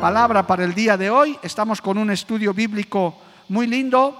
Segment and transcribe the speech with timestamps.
[0.00, 1.36] Palabra para el día de hoy.
[1.42, 4.16] Estamos con un estudio bíblico muy lindo,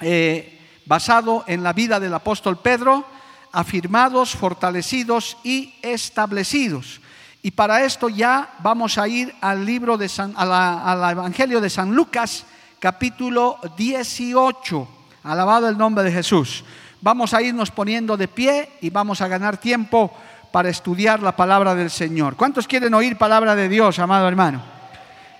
[0.00, 3.04] eh, basado en la vida del apóstol Pedro,
[3.52, 7.00] afirmados, fortalecidos y establecidos.
[7.42, 11.94] Y para esto ya vamos a ir al libro de San, al Evangelio de San
[11.94, 12.44] Lucas,
[12.80, 14.88] capítulo 18.
[15.22, 16.64] Alabado el nombre de Jesús.
[17.00, 20.12] Vamos a irnos poniendo de pie y vamos a ganar tiempo
[20.50, 22.34] para estudiar la palabra del Señor.
[22.34, 24.71] ¿Cuántos quieren oír palabra de Dios, amado hermano?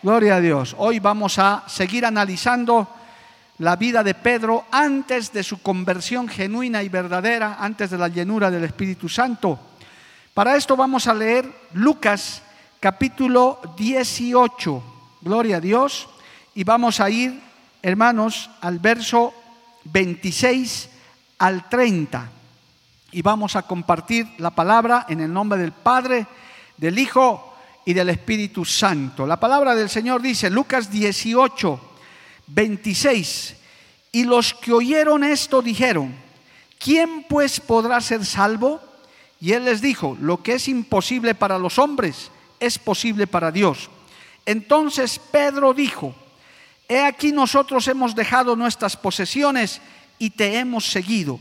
[0.03, 0.75] Gloria a Dios.
[0.79, 2.89] Hoy vamos a seguir analizando
[3.59, 8.51] la vida de Pedro antes de su conversión genuina y verdadera, antes de la llenura
[8.51, 9.61] del Espíritu Santo.
[10.35, 12.43] Para esto vamos a leer Lucas
[12.81, 14.83] capítulo 18.
[15.21, 16.09] Gloria a Dios.
[16.57, 17.41] Y vamos a ir,
[17.81, 19.33] hermanos, al verso
[19.85, 20.91] 26
[21.39, 22.29] al 30.
[23.13, 26.27] Y vamos a compartir la palabra en el nombre del Padre,
[26.77, 27.52] del Hijo
[27.85, 29.27] y del Espíritu Santo.
[29.27, 31.81] La palabra del Señor dice, Lucas 18,
[32.47, 33.57] 26.
[34.13, 36.15] Y los que oyeron esto dijeron,
[36.79, 38.81] ¿quién pues podrá ser salvo?
[39.41, 43.91] Y él les dijo, lo que es imposible para los hombres es posible para Dios.
[44.47, 46.15] Entonces Pedro dijo,
[46.89, 49.81] he aquí nosotros hemos dejado nuestras posesiones
[50.19, 51.41] y te hemos seguido.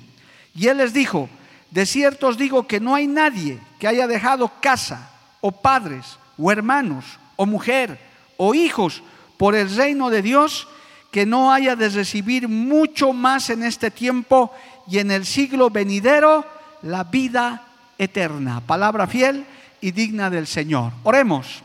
[0.55, 1.29] Y él les dijo,
[1.69, 6.51] de cierto os digo que no hay nadie que haya dejado casa o padres o
[6.51, 7.05] hermanos
[7.35, 7.99] o mujer
[8.37, 9.03] o hijos
[9.37, 10.67] por el reino de Dios
[11.11, 14.51] que no haya de recibir mucho más en este tiempo
[14.87, 16.45] y en el siglo venidero
[16.83, 17.63] la vida
[17.97, 18.61] eterna.
[18.61, 19.45] Palabra fiel
[19.81, 20.93] y digna del Señor.
[21.03, 21.63] Oremos.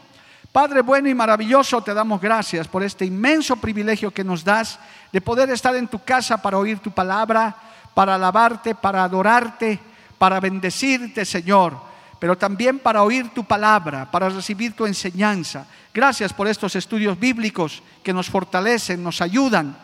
[0.51, 4.79] Padre bueno y maravilloso, te damos gracias por este inmenso privilegio que nos das
[5.13, 7.55] de poder estar en tu casa para oír tu palabra,
[7.95, 9.79] para alabarte, para adorarte,
[10.17, 11.79] para bendecirte, Señor,
[12.19, 15.67] pero también para oír tu palabra, para recibir tu enseñanza.
[15.93, 19.77] Gracias por estos estudios bíblicos que nos fortalecen, nos ayudan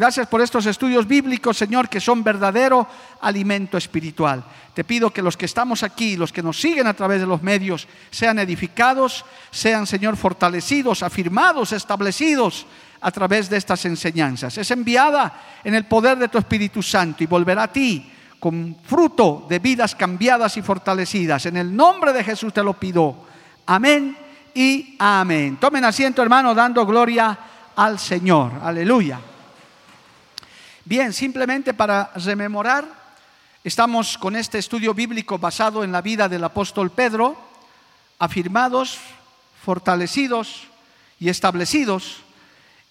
[0.00, 2.86] Gracias por estos estudios bíblicos, Señor, que son verdadero
[3.20, 4.42] alimento espiritual.
[4.72, 7.42] Te pido que los que estamos aquí, los que nos siguen a través de los
[7.42, 12.66] medios, sean edificados, sean, Señor, fortalecidos, afirmados, establecidos
[13.00, 14.56] a través de estas enseñanzas.
[14.56, 19.46] Es enviada en el poder de tu Espíritu Santo y volverá a ti con fruto
[19.48, 21.44] de vidas cambiadas y fortalecidas.
[21.46, 23.14] En el nombre de Jesús te lo pido.
[23.66, 24.16] Amén
[24.54, 25.58] y amén.
[25.58, 27.38] Tomen asiento, hermano, dando gloria
[27.76, 28.52] al Señor.
[28.62, 29.20] Aleluya.
[30.86, 32.84] Bien, simplemente para rememorar,
[33.62, 37.36] estamos con este estudio bíblico basado en la vida del apóstol Pedro,
[38.18, 38.98] afirmados,
[39.62, 40.62] fortalecidos
[41.20, 42.22] y establecidos,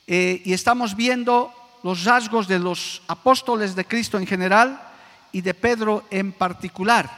[0.06, 4.89] eh, y estamos viendo los rasgos de los apóstoles de Cristo en general
[5.32, 7.10] y de Pedro en particular.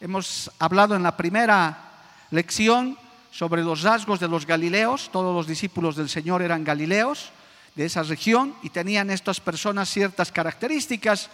[0.00, 1.90] Hemos hablado en la primera
[2.30, 2.96] lección
[3.30, 7.30] sobre los rasgos de los galileos, todos los discípulos del Señor eran galileos,
[7.74, 11.30] de esa región y tenían estas personas ciertas características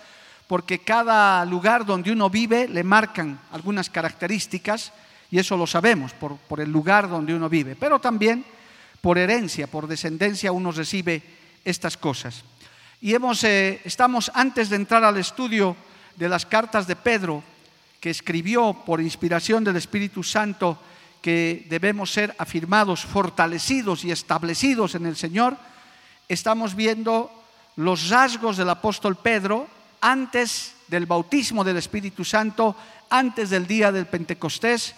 [0.47, 4.93] porque cada lugar donde uno vive le marcan algunas características
[5.31, 8.45] y eso lo sabemos por, por el lugar donde uno vive, pero también
[9.01, 11.23] por herencia, por descendencia uno recibe
[11.65, 12.45] estas cosas.
[13.01, 15.77] Y hemos, eh, estamos antes de entrar al estudio
[16.16, 17.43] de las cartas de Pedro,
[18.00, 20.78] que escribió por inspiración del Espíritu Santo
[21.22, 25.57] que debemos ser afirmados, fortalecidos y establecidos en el Señor,
[26.28, 27.30] estamos viendo
[27.77, 29.66] los rasgos del apóstol Pedro
[30.01, 32.77] antes del bautismo del Espíritu Santo,
[33.10, 34.95] antes del día del Pentecostés,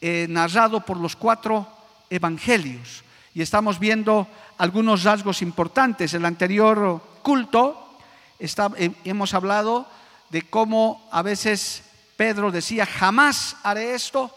[0.00, 1.66] eh, narrado por los cuatro
[2.10, 3.04] evangelios.
[3.34, 4.26] Y estamos viendo
[4.58, 6.12] algunos rasgos importantes.
[6.12, 7.98] El anterior culto
[8.40, 9.86] eh, hemos hablado
[10.30, 11.82] de cómo a veces
[12.16, 14.34] Pedro decía, jamás haré esto,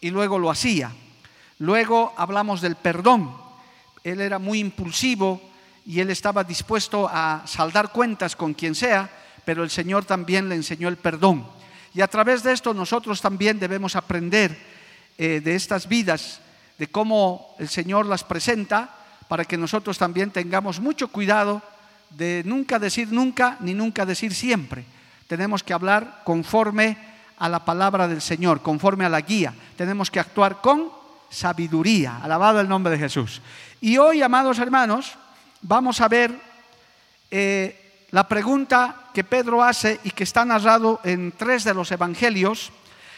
[0.00, 0.92] y luego lo hacía.
[1.58, 3.34] Luego hablamos del perdón.
[4.02, 5.40] Él era muy impulsivo,
[5.86, 9.10] y él estaba dispuesto a saldar cuentas con quien sea,
[9.44, 11.46] pero el Señor también le enseñó el perdón.
[11.94, 14.56] Y a través de esto nosotros también debemos aprender
[15.18, 16.40] eh, de estas vidas,
[16.78, 18.96] de cómo el Señor las presenta,
[19.28, 21.62] para que nosotros también tengamos mucho cuidado
[22.10, 24.84] de nunca decir nunca ni nunca decir siempre.
[25.32, 26.94] Tenemos que hablar conforme
[27.38, 29.54] a la palabra del Señor, conforme a la guía.
[29.78, 30.90] Tenemos que actuar con
[31.30, 32.18] sabiduría.
[32.22, 33.40] Alabado el nombre de Jesús.
[33.80, 35.14] Y hoy, amados hermanos,
[35.62, 36.38] vamos a ver
[37.30, 42.70] eh, la pregunta que Pedro hace y que está narrado en tres de los evangelios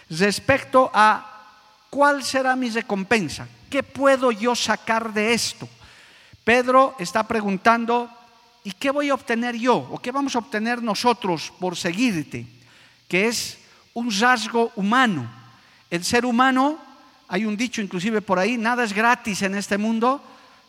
[0.08, 1.48] respecto a
[1.90, 5.68] cuál será mi recompensa, qué puedo yo sacar de esto.
[6.44, 8.08] Pedro está preguntando,
[8.64, 9.76] ¿y qué voy a obtener yo?
[9.76, 12.46] ¿O qué vamos a obtener nosotros por seguirte?
[13.06, 13.58] Que es
[13.92, 15.30] un rasgo humano.
[15.90, 16.78] El ser humano,
[17.28, 20.22] hay un dicho inclusive por ahí, nada es gratis en este mundo,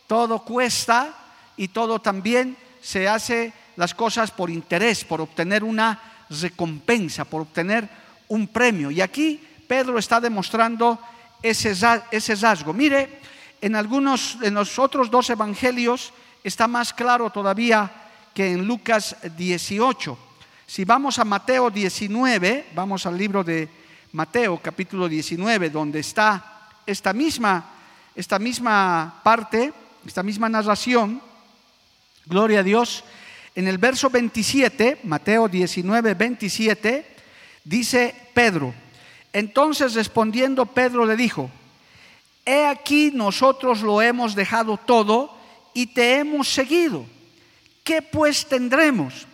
[0.07, 1.15] todo cuesta
[1.57, 5.99] y todo también se hace las cosas por interés, por obtener una
[6.29, 7.89] recompensa, por obtener
[8.27, 8.91] un premio.
[8.91, 10.99] Y aquí Pedro está demostrando
[11.41, 11.73] ese,
[12.11, 12.73] ese rasgo.
[12.73, 13.21] Mire,
[13.61, 16.13] en algunos, en los otros dos evangelios
[16.47, 17.91] está más claro todavía
[18.31, 20.17] que en Lucas 18.
[20.67, 23.67] Si vamos a Mateo 19, vamos al libro de
[24.11, 27.65] Mateo capítulo 19, donde está esta misma,
[28.15, 29.73] esta misma parte,
[30.05, 31.19] esta misma narración,
[32.27, 33.03] gloria a Dios,
[33.55, 37.15] en el verso 27, Mateo 19, 27,
[37.63, 38.71] dice Pedro,
[39.33, 41.49] entonces respondiendo Pedro le dijo,
[42.45, 45.35] he aquí nosotros lo hemos dejado todo
[45.75, 47.05] y te hemos seguido.
[47.83, 49.27] ¿Qué pues tendremos?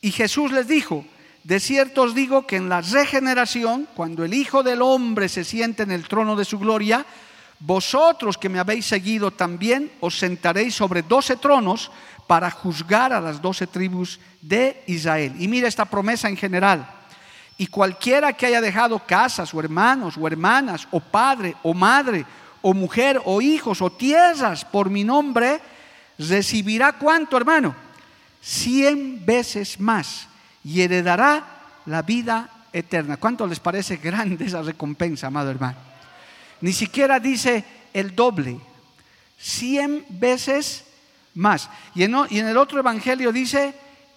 [0.00, 1.04] Y Jesús les dijo,
[1.42, 5.82] de cierto os digo que en la regeneración, cuando el Hijo del Hombre se siente
[5.82, 7.04] en el trono de su gloria,
[7.58, 11.90] vosotros que me habéis seguido también os sentaréis sobre doce tronos
[12.26, 15.34] para juzgar a las doce tribus de Israel.
[15.38, 16.86] Y mira esta promesa en general.
[17.56, 22.26] Y cualquiera que haya dejado casas o hermanos o hermanas o padre o madre
[22.62, 25.60] o mujer o hijos o tierras por mi nombre,
[26.18, 27.74] recibirá cuánto hermano?
[28.40, 30.28] Cien veces más
[30.64, 31.44] y heredará
[31.86, 33.16] la vida eterna.
[33.16, 35.78] ¿Cuánto les parece grande esa recompensa, amado hermano?
[36.60, 38.58] Ni siquiera dice el doble,
[39.38, 40.84] cien veces
[41.34, 41.68] más.
[41.94, 43.74] Y en, el otro evangelio dice,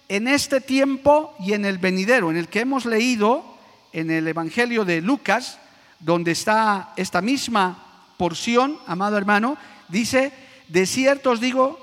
[0.08, 3.44] en este tiempo y en el venidero, en el que hemos leído
[3.92, 5.58] en el evangelio de Lucas,
[5.98, 7.85] donde está esta misma
[8.16, 9.56] porción, amado hermano,
[9.88, 10.32] dice,
[10.68, 11.78] de cierto os digo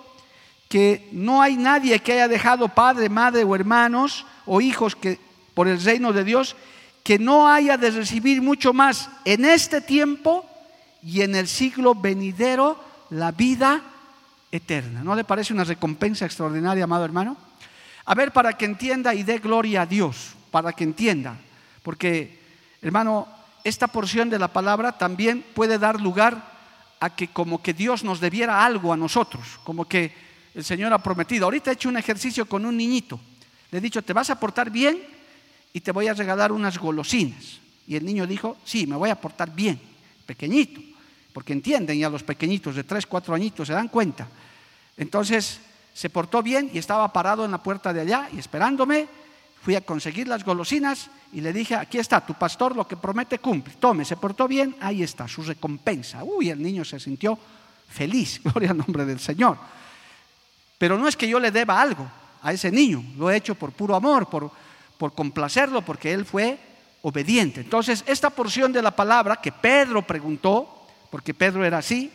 [0.69, 5.19] que no hay nadie que haya dejado padre, madre o hermanos o hijos que
[5.53, 6.56] por el reino de Dios
[7.03, 10.45] que no haya de recibir mucho más en este tiempo
[11.03, 12.79] y en el siglo venidero
[13.09, 13.81] la vida
[14.51, 15.03] eterna.
[15.03, 17.36] ¿No le parece una recompensa extraordinaria, amado hermano?
[18.06, 21.38] A ver, para que entienda y dé gloria a Dios, para que entienda,
[21.83, 22.39] porque,
[22.81, 23.27] hermano,
[23.63, 26.51] esta porción de la palabra también puede dar lugar
[27.00, 30.13] a que como que Dios nos debiera algo a nosotros, como que
[30.54, 31.45] el Señor ha prometido.
[31.45, 33.19] Ahorita he hecho un ejercicio con un niñito.
[33.71, 35.01] Le he dicho, te vas a portar bien
[35.74, 37.60] y te voy a regalar unas golosinas.
[37.88, 39.80] Y el niño dijo, sí, me voy a portar bien,
[40.25, 40.80] pequeñito,
[41.33, 44.27] porque entienden ya los pequeñitos de tres, cuatro añitos, se dan cuenta.
[44.95, 45.60] Entonces
[45.94, 49.07] se portó bien y estaba parado en la puerta de allá y esperándome
[49.62, 53.39] fui a conseguir las golosinas y le dije, aquí está, tu pastor lo que promete
[53.39, 56.24] cumple, tome, se portó bien, ahí está, su recompensa.
[56.24, 57.38] Uy, el niño se sintió
[57.89, 59.58] feliz, gloria al nombre del Señor.
[60.77, 62.08] Pero no es que yo le deba algo
[62.41, 64.51] a ese niño, lo he hecho por puro amor, por,
[64.98, 66.60] por complacerlo, porque él fue
[67.01, 67.62] obediente.
[67.62, 72.12] Entonces, esta porción de la palabra que Pedro preguntó, porque Pedro era así,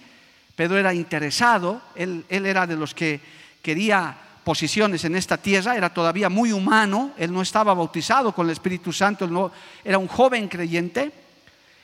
[0.54, 3.20] Pedro era interesado, él, él era de los que
[3.62, 4.16] quería
[4.48, 8.94] posiciones en esta tierra, era todavía muy humano, él no estaba bautizado con el Espíritu
[8.94, 9.52] Santo, no,
[9.84, 11.12] era un joven creyente,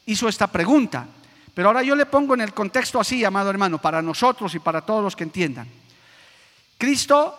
[0.06, 1.06] hizo esta pregunta.
[1.52, 4.80] Pero ahora yo le pongo en el contexto así, amado hermano, para nosotros y para
[4.80, 5.68] todos los que entiendan.
[6.78, 7.36] Cristo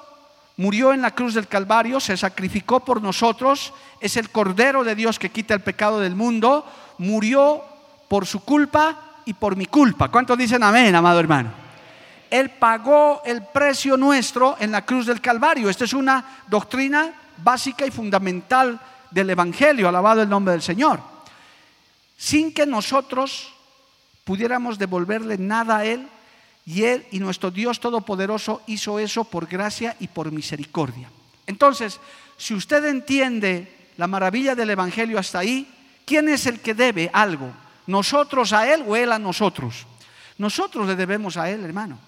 [0.58, 5.18] murió en la cruz del Calvario, se sacrificó por nosotros, es el Cordero de Dios
[5.18, 7.64] que quita el pecado del mundo, murió
[8.08, 10.10] por su culpa y por mi culpa.
[10.10, 11.65] ¿Cuántos dicen amén, amado hermano?
[12.30, 15.70] Él pagó el precio nuestro en la cruz del Calvario.
[15.70, 18.80] Esta es una doctrina básica y fundamental
[19.12, 21.00] del Evangelio, alabado el nombre del Señor.
[22.18, 23.54] Sin que nosotros
[24.24, 26.08] pudiéramos devolverle nada a Él,
[26.66, 31.10] y Él y nuestro Dios Todopoderoso hizo eso por gracia y por misericordia.
[31.46, 32.00] Entonces,
[32.38, 35.72] si usted entiende la maravilla del Evangelio hasta ahí,
[36.06, 37.52] ¿quién es el que debe algo?
[37.88, 39.86] ¿Nosotros a Él o Él a nosotros?
[40.38, 42.00] Nosotros le debemos a Él, hermano.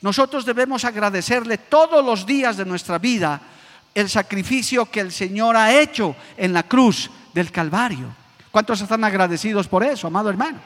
[0.00, 3.40] Nosotros debemos agradecerle todos los días de nuestra vida
[3.94, 8.14] el sacrificio que el Señor ha hecho en la cruz del Calvario.
[8.50, 10.58] ¿Cuántos están agradecidos por eso, amado hermano?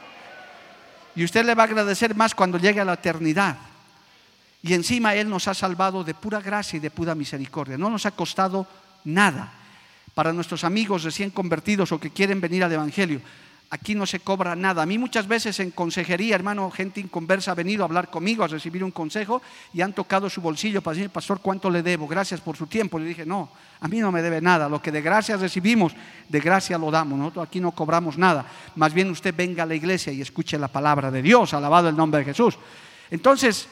[1.15, 3.57] Y usted le va a agradecer más cuando llegue a la eternidad.
[4.61, 7.77] Y encima Él nos ha salvado de pura gracia y de pura misericordia.
[7.77, 8.65] No nos ha costado
[9.03, 9.51] nada.
[10.13, 13.19] Para nuestros amigos recién convertidos o que quieren venir al Evangelio,
[13.73, 14.83] aquí no se cobra nada.
[14.83, 18.47] A mí muchas veces en consejería, hermano, gente inconversa ha venido a hablar conmigo, a
[18.47, 19.41] recibir un consejo
[19.73, 22.07] y han tocado su bolsillo para decir, pastor, ¿cuánto le debo?
[22.07, 22.99] Gracias por su tiempo.
[22.99, 23.49] Le dije, no,
[23.79, 24.69] a mí no me debe nada.
[24.69, 25.93] Lo que de gracia recibimos,
[26.29, 27.17] de gracia lo damos.
[27.17, 28.45] Nosotros aquí no cobramos nada.
[28.75, 31.97] Más bien usted venga a la iglesia y escuche la palabra de Dios, alabado el
[31.97, 32.55] nombre de Jesús.
[33.09, 33.67] Entonces,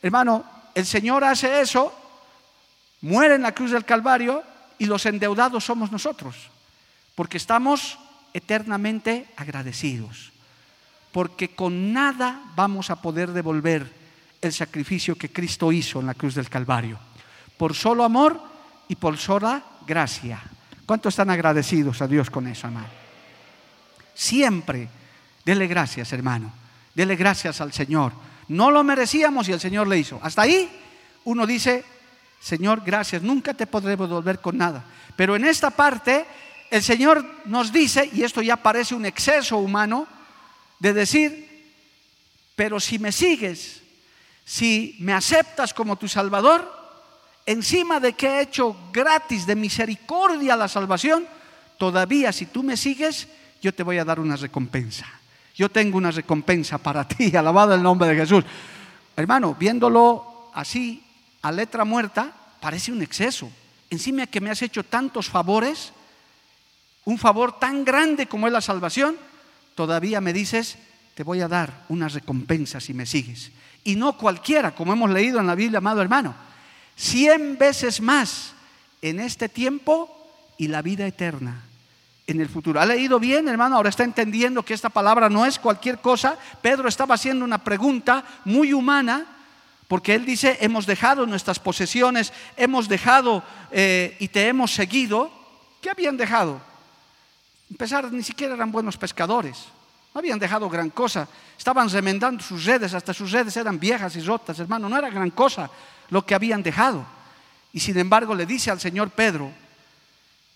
[0.00, 0.44] hermano,
[0.76, 1.92] el Señor hace eso,
[3.00, 4.44] muere en la cruz del Calvario
[4.78, 6.36] y los endeudados somos nosotros,
[7.16, 7.98] porque estamos
[8.32, 10.32] eternamente agradecidos,
[11.12, 13.90] porque con nada vamos a poder devolver
[14.40, 16.98] el sacrificio que Cristo hizo en la cruz del Calvario,
[17.56, 18.40] por solo amor
[18.88, 20.40] y por sola gracia.
[20.86, 22.88] ¿Cuántos están agradecidos a Dios con eso, hermano?
[24.14, 24.88] Siempre,
[25.44, 26.52] dele gracias, hermano,
[26.94, 28.12] dele gracias al Señor.
[28.48, 30.18] No lo merecíamos y el Señor le hizo.
[30.22, 30.68] Hasta ahí
[31.24, 31.84] uno dice,
[32.40, 34.84] Señor, gracias, nunca te podré devolver con nada.
[35.14, 36.26] Pero en esta parte
[36.70, 40.06] el Señor nos dice, y esto ya parece un exceso humano,
[40.78, 41.74] de decir,
[42.54, 43.82] pero si me sigues,
[44.44, 46.80] si me aceptas como tu Salvador,
[47.44, 51.26] encima de que he hecho gratis de misericordia la salvación,
[51.76, 53.28] todavía si tú me sigues,
[53.60, 55.06] yo te voy a dar una recompensa.
[55.54, 58.44] Yo tengo una recompensa para ti, alabado el nombre de Jesús.
[59.16, 61.02] Hermano, viéndolo así
[61.42, 63.50] a letra muerta, parece un exceso.
[63.90, 65.92] Encima que me has hecho tantos favores,
[67.10, 69.16] un favor tan grande como es la salvación,
[69.74, 70.78] todavía me dices,
[71.14, 73.50] te voy a dar una recompensa si me sigues.
[73.82, 76.34] Y no cualquiera, como hemos leído en la Biblia, amado hermano,
[76.96, 78.52] cien veces más
[79.02, 80.16] en este tiempo
[80.56, 81.62] y la vida eterna
[82.26, 82.80] en el futuro.
[82.80, 83.76] ¿Ha leído bien, hermano?
[83.76, 86.38] Ahora está entendiendo que esta palabra no es cualquier cosa.
[86.62, 89.26] Pedro estaba haciendo una pregunta muy humana,
[89.88, 95.32] porque él dice, hemos dejado nuestras posesiones, hemos dejado eh, y te hemos seguido.
[95.80, 96.69] ¿Qué habían dejado?
[97.70, 99.66] Empezar, ni siquiera eran buenos pescadores.
[100.12, 101.28] No habían dejado gran cosa.
[101.56, 104.88] Estaban remendando sus redes, hasta sus redes eran viejas y rotas, hermano.
[104.88, 105.70] No era gran cosa
[106.10, 107.04] lo que habían dejado.
[107.72, 109.52] Y sin embargo le dice al Señor Pedro,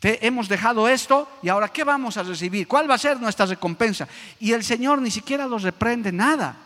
[0.01, 2.67] te hemos dejado esto y ahora ¿qué vamos a recibir?
[2.67, 4.09] ¿Cuál va a ser nuestra recompensa?
[4.41, 6.57] Y el Señor ni siquiera los reprende nada.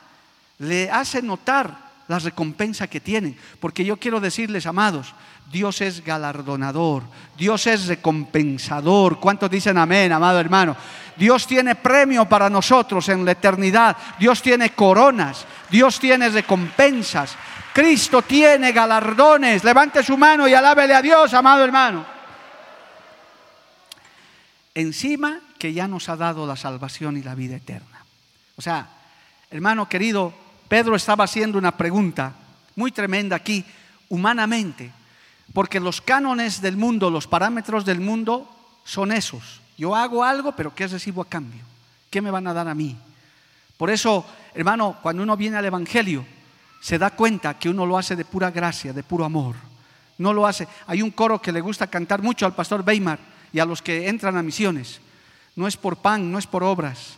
[0.59, 3.37] Le hace notar la recompensa que tienen.
[3.61, 5.15] Porque yo quiero decirles, amados,
[5.50, 7.05] Dios es galardonador,
[7.37, 9.21] Dios es recompensador.
[9.21, 10.77] ¿Cuántos dicen amén, amado hermano?
[11.17, 17.37] Dios tiene premio para nosotros en la eternidad, Dios tiene coronas, Dios tiene recompensas,
[17.73, 19.65] Cristo tiene galardones.
[19.65, 22.05] Levante su mano y alábele a Dios, amado hermano.
[24.75, 28.05] Encima que ya nos ha dado la salvación y la vida eterna.
[28.57, 28.88] O sea,
[29.50, 30.33] hermano querido,
[30.68, 32.34] Pedro estaba haciendo una pregunta
[32.76, 33.64] muy tremenda aquí,
[34.10, 34.92] humanamente,
[35.52, 38.48] porque los cánones del mundo, los parámetros del mundo
[38.84, 39.60] son esos.
[39.78, 41.62] Yo hago algo, pero ¿qué recibo a cambio?
[42.10, 42.96] ¿Qué me van a dar a mí?
[43.76, 46.26] Por eso, hermano, cuando uno viene al Evangelio,
[46.80, 49.56] se da cuenta que uno lo hace de pura gracia, de puro amor.
[50.18, 50.68] No lo hace.
[50.87, 53.18] Hay un coro que le gusta cantar mucho al pastor Weimar
[53.52, 55.00] y a los que entran a misiones.
[55.56, 57.16] No es por pan, no es por obras,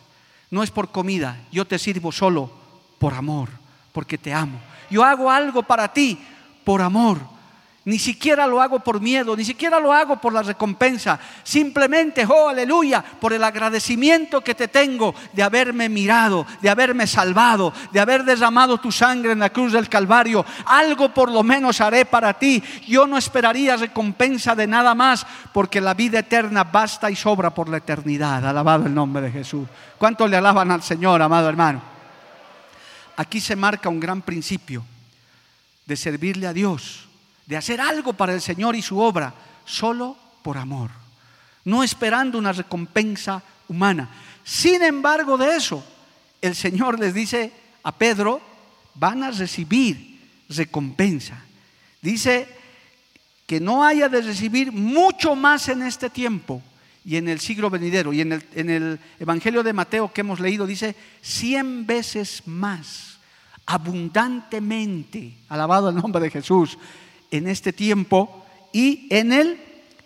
[0.49, 1.37] no es por comida.
[1.51, 2.60] Yo te sirvo solo
[3.01, 3.49] por amor,
[3.91, 4.59] porque te amo.
[4.91, 6.19] Yo hago algo para ti
[6.63, 7.17] por amor.
[7.83, 11.19] Ni siquiera lo hago por miedo, ni siquiera lo hago por la recompensa.
[11.41, 17.73] Simplemente, oh aleluya, por el agradecimiento que te tengo de haberme mirado, de haberme salvado,
[17.91, 20.45] de haber derramado tu sangre en la cruz del Calvario.
[20.67, 22.61] Algo por lo menos haré para ti.
[22.87, 27.67] Yo no esperaría recompensa de nada más, porque la vida eterna basta y sobra por
[27.67, 28.45] la eternidad.
[28.45, 29.67] Alabado el nombre de Jesús.
[29.97, 31.90] ¿Cuánto le alaban al Señor, amado hermano?
[33.21, 34.83] Aquí se marca un gran principio
[35.85, 37.07] de servirle a Dios,
[37.45, 39.31] de hacer algo para el Señor y su obra,
[39.63, 40.89] solo por amor,
[41.63, 44.09] no esperando una recompensa humana.
[44.43, 45.85] Sin embargo de eso,
[46.41, 48.41] el Señor les dice a Pedro,
[48.95, 51.45] van a recibir recompensa.
[52.01, 52.49] Dice
[53.45, 56.63] que no haya de recibir mucho más en este tiempo
[57.05, 58.13] y en el siglo venidero.
[58.13, 63.10] Y en el, Evangelio de Mateo que hemos leído dice cien veces más
[63.71, 66.77] abundantemente, alabado el nombre de Jesús,
[67.31, 69.57] en este tiempo y en el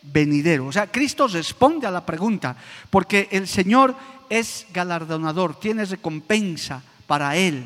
[0.03, 0.67] venidero.
[0.67, 2.55] O sea, Cristo responde a la pregunta,
[2.91, 3.95] porque el Señor
[4.29, 7.65] es galardonador, tiene recompensa para Él.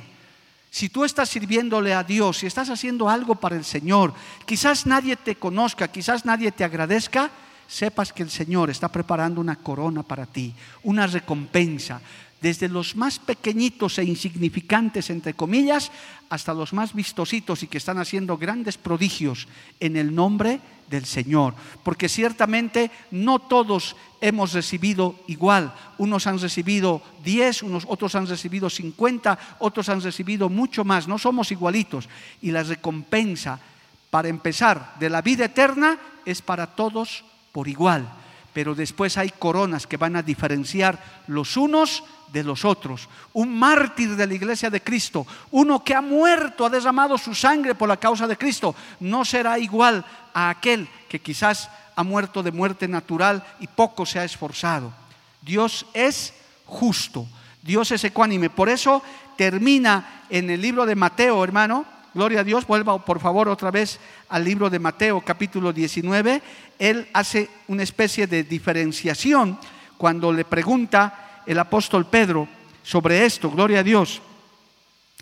[0.72, 4.14] Si tú estás sirviéndole a Dios, si estás haciendo algo para el Señor,
[4.46, 7.30] quizás nadie te conozca, quizás nadie te agradezca,
[7.68, 10.54] sepas que el Señor está preparando una corona para ti,
[10.84, 12.00] una recompensa
[12.42, 15.92] desde los más pequeñitos e insignificantes, entre comillas,
[16.30, 19.48] hasta los más vistositos y que están haciendo grandes prodigios
[19.80, 21.56] en el nombre del Señor.
[21.84, 25.74] Porque ciertamente no todos hemos recibido igual.
[25.98, 31.08] Unos han recibido 10, unos, otros han recibido 50, otros han recibido mucho más.
[31.08, 32.08] No somos igualitos.
[32.42, 33.60] Y la recompensa,
[34.10, 38.08] para empezar, de la vida eterna es para todos por igual.
[38.54, 43.10] Pero después hay coronas que van a diferenciar los unos de los otros.
[43.34, 47.76] Un mártir de la iglesia de Cristo, uno que ha muerto, ha derramado su sangre
[47.76, 52.52] por la causa de Cristo, no será igual a aquel que quizás ha muerto de
[52.52, 54.94] muerte natural y poco se ha esforzado.
[55.42, 56.34] Dios es
[56.66, 57.28] justo,
[57.62, 58.50] Dios es ecuánime.
[58.50, 59.04] Por eso
[59.36, 64.00] termina en el libro de Mateo, hermano, gloria a Dios, vuelva por favor otra vez
[64.30, 66.42] al libro de Mateo capítulo 19,
[66.80, 69.60] él hace una especie de diferenciación
[69.98, 72.48] cuando le pregunta el apóstol Pedro
[72.84, 74.22] sobre esto, gloria a Dios.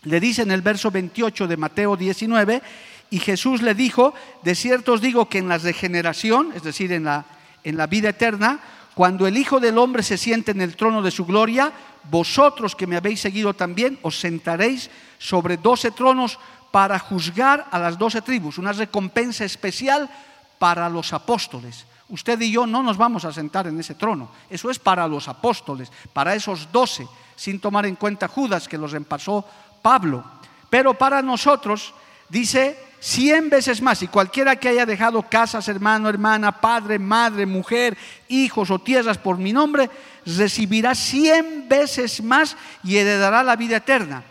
[0.03, 2.61] Le dice en el verso 28 de Mateo 19,
[3.09, 7.05] y Jesús le dijo, de cierto os digo que en la regeneración, es decir, en
[7.05, 7.25] la,
[7.63, 8.59] en la vida eterna,
[8.93, 11.71] cuando el Hijo del Hombre se siente en el trono de su gloria,
[12.09, 16.37] vosotros que me habéis seguido también, os sentaréis sobre doce tronos
[16.71, 20.09] para juzgar a las doce tribus, una recompensa especial
[20.57, 21.85] para los apóstoles.
[22.09, 24.29] Usted y yo no nos vamos a sentar en ese trono.
[24.49, 28.93] Eso es para los apóstoles, para esos doce, sin tomar en cuenta Judas que los
[28.93, 29.45] empasó
[29.81, 30.23] Pablo.
[30.69, 31.93] Pero para nosotros,
[32.29, 34.01] dice, cien veces más.
[34.01, 37.97] Y cualquiera que haya dejado casas, hermano, hermana, padre, madre, mujer,
[38.27, 39.89] hijos o tierras por mi nombre,
[40.25, 44.23] recibirá cien veces más y heredará la vida eterna.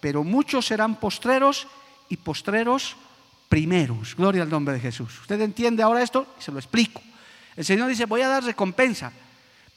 [0.00, 1.66] Pero muchos serán postreros
[2.08, 2.96] y postreros
[3.50, 4.14] primeros.
[4.14, 5.20] Gloria al nombre de Jesús.
[5.20, 6.24] ¿Usted entiende ahora esto?
[6.38, 7.02] Se lo explico.
[7.56, 9.12] El Señor dice, voy a dar recompensa,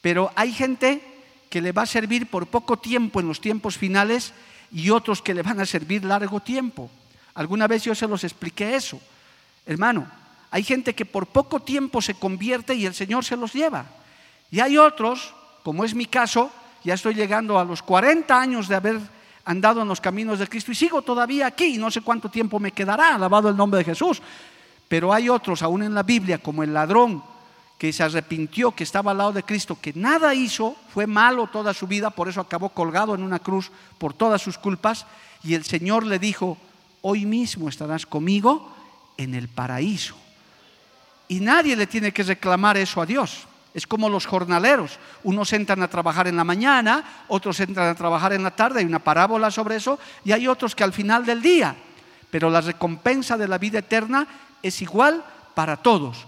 [0.00, 1.02] pero hay gente
[1.50, 4.32] que le va a servir por poco tiempo en los tiempos finales
[4.70, 6.88] y otros que le van a servir largo tiempo.
[7.34, 9.00] Alguna vez yo se los expliqué eso.
[9.66, 10.06] Hermano,
[10.52, 13.86] hay gente que por poco tiempo se convierte y el Señor se los lleva.
[14.52, 15.34] Y hay otros,
[15.64, 16.52] como es mi caso,
[16.84, 19.00] ya estoy llegando a los 40 años de haber
[19.44, 22.72] andado en los caminos de Cristo y sigo todavía aquí, no sé cuánto tiempo me
[22.72, 24.22] quedará, alabado el nombre de Jesús.
[24.88, 27.22] Pero hay otros, aún en la Biblia, como el ladrón
[27.78, 31.74] que se arrepintió, que estaba al lado de Cristo, que nada hizo, fue malo toda
[31.74, 35.06] su vida, por eso acabó colgado en una cruz por todas sus culpas,
[35.42, 36.56] y el Señor le dijo,
[37.02, 38.72] hoy mismo estarás conmigo
[39.16, 40.14] en el paraíso.
[41.28, 43.46] Y nadie le tiene que reclamar eso a Dios.
[43.74, 44.98] Es como los jornaleros.
[45.24, 48.86] Unos entran a trabajar en la mañana, otros entran a trabajar en la tarde, hay
[48.86, 51.74] una parábola sobre eso, y hay otros que al final del día.
[52.30, 54.26] Pero la recompensa de la vida eterna
[54.62, 56.26] es igual para todos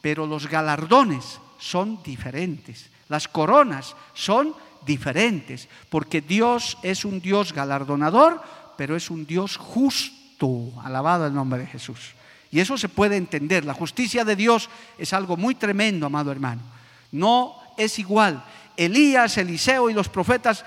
[0.00, 4.54] pero los galardones son diferentes, las coronas son
[4.86, 8.40] diferentes, porque Dios es un Dios galardonador,
[8.76, 12.14] pero es un Dios justo, alabado el nombre de Jesús.
[12.50, 16.62] Y eso se puede entender, la justicia de Dios es algo muy tremendo, amado hermano.
[17.12, 18.44] No es igual.
[18.76, 20.64] Elías, Eliseo y los profetas,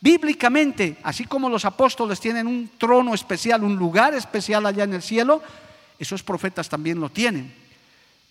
[0.00, 5.02] bíblicamente, así como los apóstoles tienen un trono especial, un lugar especial allá en el
[5.02, 5.42] cielo,
[5.98, 7.52] esos profetas también lo tienen.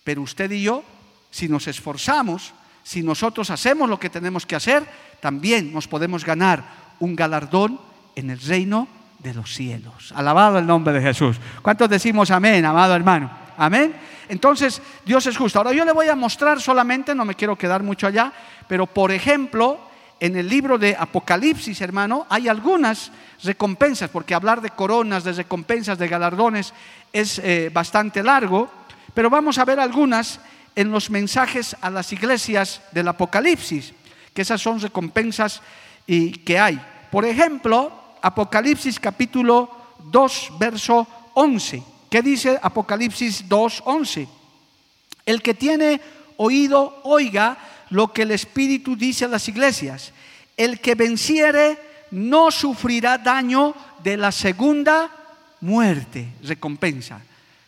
[0.04, 0.84] Pero usted y yo,
[1.30, 4.86] si nos esforzamos, si nosotros hacemos lo que tenemos que hacer,
[5.20, 6.64] también nos podemos ganar
[7.00, 7.80] un galardón
[8.14, 10.12] en el reino de los cielos.
[10.14, 11.36] Alabado el nombre de Jesús.
[11.62, 13.45] ¿Cuántos decimos amén, amado hermano?
[13.56, 13.94] Amén.
[14.28, 15.58] Entonces, Dios es justo.
[15.58, 18.32] Ahora yo le voy a mostrar solamente, no me quiero quedar mucho allá,
[18.68, 19.78] pero por ejemplo,
[20.18, 23.10] en el libro de Apocalipsis, hermano, hay algunas
[23.42, 26.72] recompensas, porque hablar de coronas, de recompensas, de galardones
[27.12, 28.68] es eh, bastante largo.
[29.14, 30.40] Pero vamos a ver algunas
[30.74, 33.92] en los mensajes a las iglesias del Apocalipsis,
[34.34, 35.62] que esas son recompensas
[36.06, 36.80] y que hay.
[37.10, 39.70] Por ejemplo, Apocalipsis capítulo
[40.10, 41.95] 2, verso 11.
[42.10, 44.28] ¿Qué dice Apocalipsis 2, 11?
[45.24, 46.00] El que tiene
[46.36, 47.58] oído, oiga
[47.90, 50.12] lo que el Espíritu dice a las iglesias.
[50.56, 51.78] El que venciere
[52.10, 55.10] no sufrirá daño de la segunda
[55.60, 57.20] muerte, recompensa.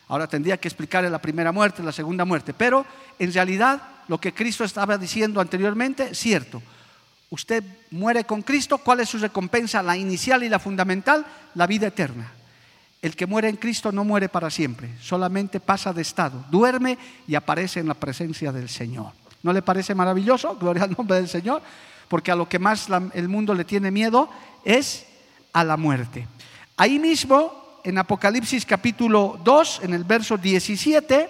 [0.08, 2.86] Ahora tendría que explicarle la primera muerte, la segunda muerte, pero
[3.18, 6.62] en realidad lo que Cristo estaba diciendo anteriormente es cierto.
[7.30, 9.82] Usted muere con Cristo, ¿cuál es su recompensa?
[9.82, 12.32] La inicial y la fundamental, la vida eterna.
[13.00, 17.36] El que muere en Cristo no muere para siempre, solamente pasa de estado, duerme y
[17.36, 19.12] aparece en la presencia del Señor.
[19.42, 20.56] ¿No le parece maravilloso?
[20.60, 21.62] Gloria al nombre del Señor,
[22.08, 24.28] porque a lo que más el mundo le tiene miedo
[24.64, 25.06] es
[25.52, 26.26] a la muerte.
[26.76, 31.28] Ahí mismo en Apocalipsis capítulo 2, en el verso 17,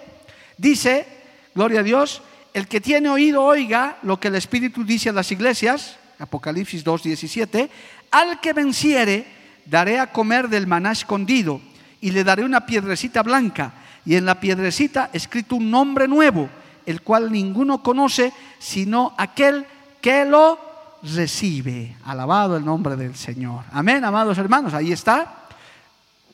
[0.57, 1.07] dice,
[1.53, 2.21] gloria a Dios,
[2.53, 7.69] el que tiene oído oiga lo que el Espíritu dice a las iglesias, Apocalipsis 2.17,
[8.11, 9.38] al que venciere
[9.69, 11.61] daré a comer del maná escondido
[12.01, 13.73] y le daré una piedrecita blanca
[14.05, 16.49] y en la piedrecita escrito un nombre nuevo,
[16.85, 19.65] el cual ninguno conoce sino aquel
[20.01, 20.59] que lo
[21.03, 21.95] recibe.
[22.05, 23.63] Alabado el nombre del Señor.
[23.71, 25.35] Amén, amados hermanos, ahí está.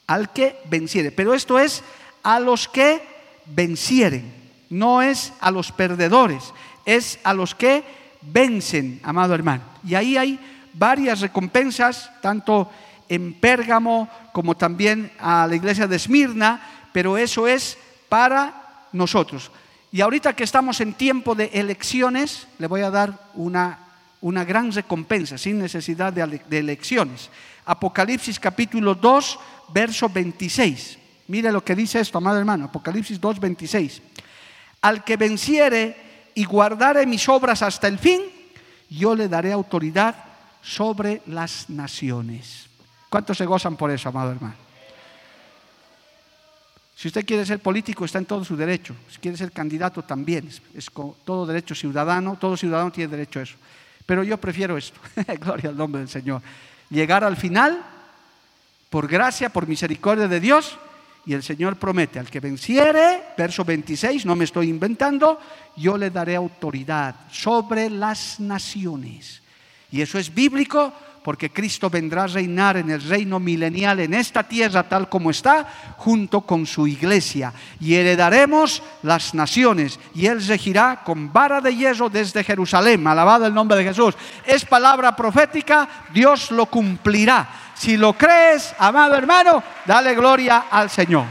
[0.07, 1.11] Al que venciere.
[1.11, 1.83] Pero esto es
[2.23, 3.01] a los que
[3.47, 4.33] vencieren,
[4.69, 6.53] no es a los perdedores,
[6.85, 7.83] es a los que
[8.21, 9.63] vencen, amado hermano.
[9.83, 10.39] Y ahí hay
[10.73, 12.69] varias recompensas, tanto
[13.09, 17.77] en Pérgamo como también a la iglesia de Esmirna, pero eso es
[18.09, 19.51] para nosotros.
[19.91, 23.79] Y ahorita que estamos en tiempo de elecciones, le voy a dar una,
[24.21, 27.29] una gran recompensa, sin necesidad de, de elecciones.
[27.65, 29.39] Apocalipsis capítulo 2,
[29.73, 30.99] verso 26.
[31.27, 34.01] Mire lo que dice esto, amado hermano, Apocalipsis 2, 26.
[34.81, 38.21] Al que venciere y guardare mis obras hasta el fin,
[38.89, 40.15] yo le daré autoridad
[40.61, 42.67] sobre las naciones.
[43.15, 44.55] ¿Cuántos se gozan por eso, amado hermano?
[46.97, 48.93] Si usted quiere ser político, está en todo su derecho.
[49.09, 50.49] Si quiere ser candidato, también.
[50.73, 50.91] Es,
[51.23, 53.55] todo derecho ciudadano, todo ciudadano tiene derecho a eso.
[54.05, 54.99] Pero yo prefiero esto,
[55.39, 56.41] gloria al nombre del Señor.
[56.89, 57.81] Llegar al final,
[58.89, 60.77] por gracia, por misericordia de Dios,
[61.25, 65.39] y el Señor promete, al que venciere, verso 26, no me estoy inventando,
[65.77, 69.41] yo le daré autoridad sobre las naciones.
[69.89, 70.91] Y eso es bíblico
[71.25, 75.65] porque Cristo vendrá a reinar en el reino milenial en esta tierra tal como está,
[75.97, 77.51] junto con su iglesia.
[77.79, 79.99] Y heredaremos las naciones.
[80.13, 83.07] Y Él regirá con vara de hierro desde Jerusalén.
[83.07, 84.13] Alabado el nombre de Jesús.
[84.45, 87.49] Es palabra profética, Dios lo cumplirá.
[87.73, 91.25] Si lo crees, amado hermano, dale gloria al Señor.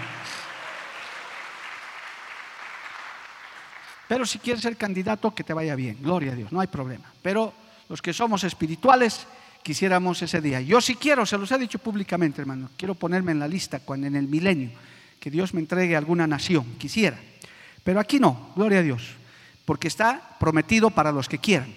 [4.08, 5.98] Pero si quieres ser candidato, que te vaya bien.
[6.00, 7.12] Gloria a Dios, no hay problema.
[7.22, 7.54] Pero
[7.88, 9.24] los que somos espirituales,
[9.64, 10.60] quisiéramos ese día.
[10.60, 14.06] Yo sí quiero, se los he dicho públicamente, hermano, quiero ponerme en la lista cuando
[14.06, 14.70] en el milenio,
[15.18, 17.18] que Dios me entregue alguna nación, quisiera.
[17.82, 19.02] Pero aquí no, gloria a Dios,
[19.64, 21.74] porque está prometido para los que quieran,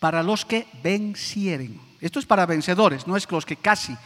[0.00, 1.80] para los que vencieren.
[2.00, 3.96] Esto es para vencedores, no es los que casi,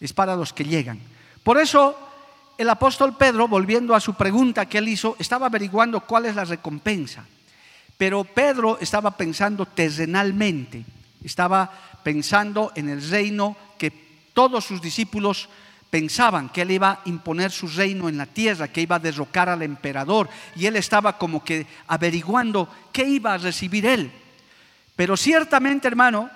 [0.00, 1.00] es para los que llegan.
[1.42, 1.98] Por eso
[2.56, 6.44] el apóstol Pedro, volviendo a su pregunta que él hizo, estaba averiguando cuál es la
[6.44, 7.26] recompensa.
[7.98, 10.84] Pero Pedro estaba pensando terrenalmente
[11.24, 11.72] estaba
[12.04, 13.90] pensando en el reino que
[14.32, 15.48] todos sus discípulos
[15.90, 19.48] pensaban que él iba a imponer su reino en la tierra, que iba a derrocar
[19.48, 24.12] al emperador, y él estaba como que averiguando qué iba a recibir él.
[24.96, 26.30] Pero ciertamente, hermano,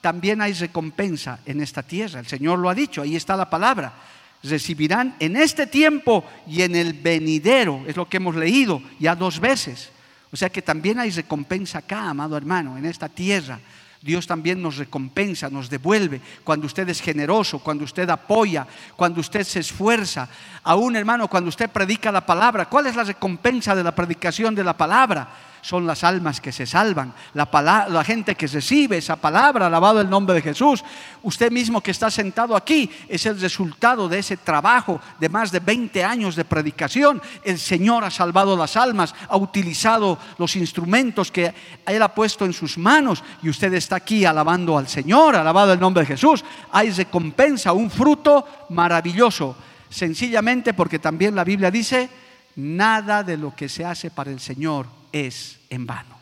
[0.00, 2.20] también hay recompensa en esta tierra.
[2.20, 3.94] El Señor lo ha dicho, ahí está la palabra.
[4.42, 9.40] Recibirán en este tiempo y en el venidero, es lo que hemos leído ya dos
[9.40, 9.90] veces.
[10.30, 13.60] O sea que también hay recompensa acá, amado hermano, en esta tierra.
[14.04, 19.44] Dios también nos recompensa, nos devuelve cuando usted es generoso, cuando usted apoya, cuando usted
[19.44, 20.28] se esfuerza.
[20.62, 24.62] Aún hermano, cuando usted predica la palabra, ¿cuál es la recompensa de la predicación de
[24.62, 25.26] la palabra?
[25.64, 30.34] Son las almas que se salvan, la, gente que recibe esa palabra, alabado el nombre
[30.34, 30.84] de Jesús.
[31.22, 35.60] Usted mismo que está sentado aquí es el resultado de ese trabajo de más de
[35.60, 37.22] 20 años de predicación.
[37.42, 41.54] El Señor ha salvado las almas, ha utilizado los instrumentos que
[41.86, 45.80] Él ha puesto en sus manos y usted está aquí alabando al Señor, alabado el
[45.80, 46.44] nombre de Jesús.
[46.72, 49.56] Hay recompensa, un fruto maravilloso,
[49.88, 52.10] sencillamente porque también la Biblia dice,
[52.56, 56.18] nada de lo que se hace para el Señor es en vano.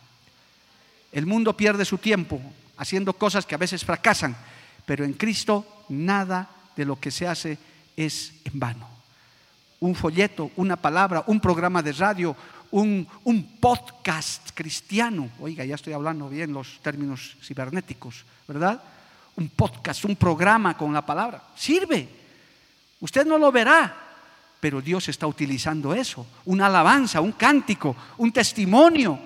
[1.10, 2.40] El mundo pierde su tiempo
[2.76, 4.36] haciendo cosas que a veces fracasan,
[4.84, 7.58] pero en Cristo nada de lo que se hace
[7.96, 8.86] es en vano.
[9.80, 12.36] Un folleto, una palabra, un programa de radio,
[12.70, 18.82] un, un, podcast cristiano, oiga, ya estoy hablando bien los términos cibernéticos, ¿verdad?
[19.36, 22.08] Un podcast, un programa con la palabra, sirve.
[23.00, 24.11] Usted no lo verá,
[24.62, 29.18] pero Dios está utilizando eso, una alabanza, un cántico, un testimonio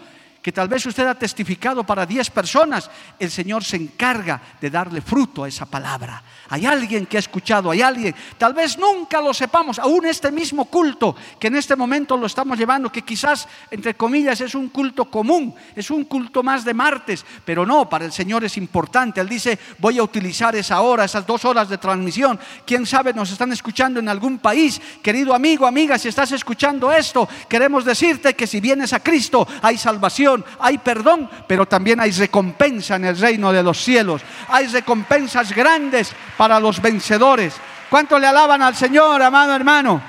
[0.46, 5.00] que tal vez usted ha testificado para 10 personas, el Señor se encarga de darle
[5.00, 6.22] fruto a esa palabra.
[6.50, 10.66] Hay alguien que ha escuchado, hay alguien, tal vez nunca lo sepamos, aún este mismo
[10.66, 15.06] culto que en este momento lo estamos llevando, que quizás, entre comillas, es un culto
[15.06, 19.20] común, es un culto más de martes, pero no, para el Señor es importante.
[19.20, 22.38] Él dice, voy a utilizar esa hora, esas dos horas de transmisión.
[22.64, 24.80] Quién sabe, nos están escuchando en algún país.
[25.02, 29.76] Querido amigo, amiga, si estás escuchando esto, queremos decirte que si vienes a Cristo hay
[29.76, 34.22] salvación hay perdón, pero también hay recompensa en el reino de los cielos.
[34.48, 37.54] Hay recompensas grandes para los vencedores.
[37.88, 40.00] ¿Cuánto le alaban al Señor, amado hermano?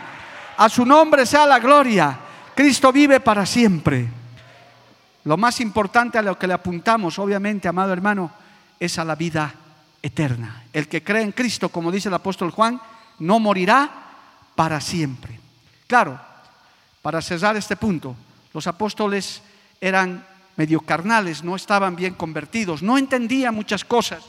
[0.58, 2.18] A su nombre sea la gloria.
[2.56, 4.08] Cristo vive para siempre.
[5.26, 8.32] Lo más importante a lo que le apuntamos, obviamente, amado hermano,
[8.80, 9.54] es a la vida
[10.02, 10.64] eterna.
[10.74, 12.80] El que cree en Cristo, como dice el apóstol Juan,
[13.20, 13.90] no morirá
[14.56, 15.40] para siempre.
[15.86, 16.20] Claro,
[17.02, 18.16] para cerrar este punto,
[18.54, 19.42] los apóstoles
[19.82, 24.24] eran medio carnales, no estaban bien convertidos, no entendían muchas cosas,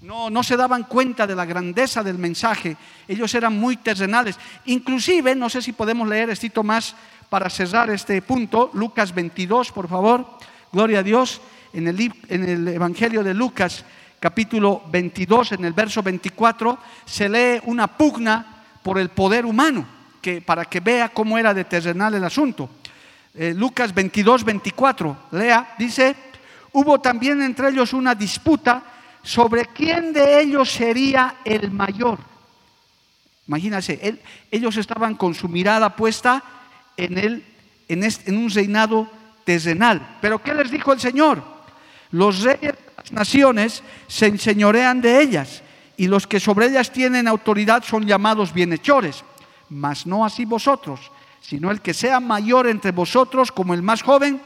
[0.00, 2.76] no, no se daban cuenta de la grandeza del mensaje,
[3.08, 4.38] ellos eran muy terrenales.
[4.66, 6.94] Inclusive, no sé si podemos leer esto más
[7.28, 10.26] para cerrar este punto, Lucas 22, por favor,
[10.72, 11.40] gloria a Dios,
[11.72, 13.84] en el, en el Evangelio de Lucas
[14.20, 19.84] capítulo 22, en el verso 24, se lee una pugna por el poder humano,
[20.22, 22.70] que, para que vea cómo era de terrenal el asunto.
[23.36, 26.14] Eh, Lucas 22, 24, lea, dice,
[26.72, 28.84] hubo también entre ellos una disputa
[29.24, 32.20] sobre quién de ellos sería el mayor.
[33.48, 34.20] Imagínense,
[34.52, 36.44] ellos estaban con su mirada puesta
[36.96, 37.44] en, el,
[37.88, 39.10] en, en un reinado
[39.42, 40.16] terrenal.
[40.20, 41.42] Pero ¿qué les dijo el Señor?
[42.12, 45.62] Los reyes de las naciones se enseñorean de ellas
[45.96, 49.24] y los que sobre ellas tienen autoridad son llamados bienhechores,
[49.68, 51.10] mas no así vosotros
[51.46, 54.40] sino el que sea mayor entre vosotros como el más joven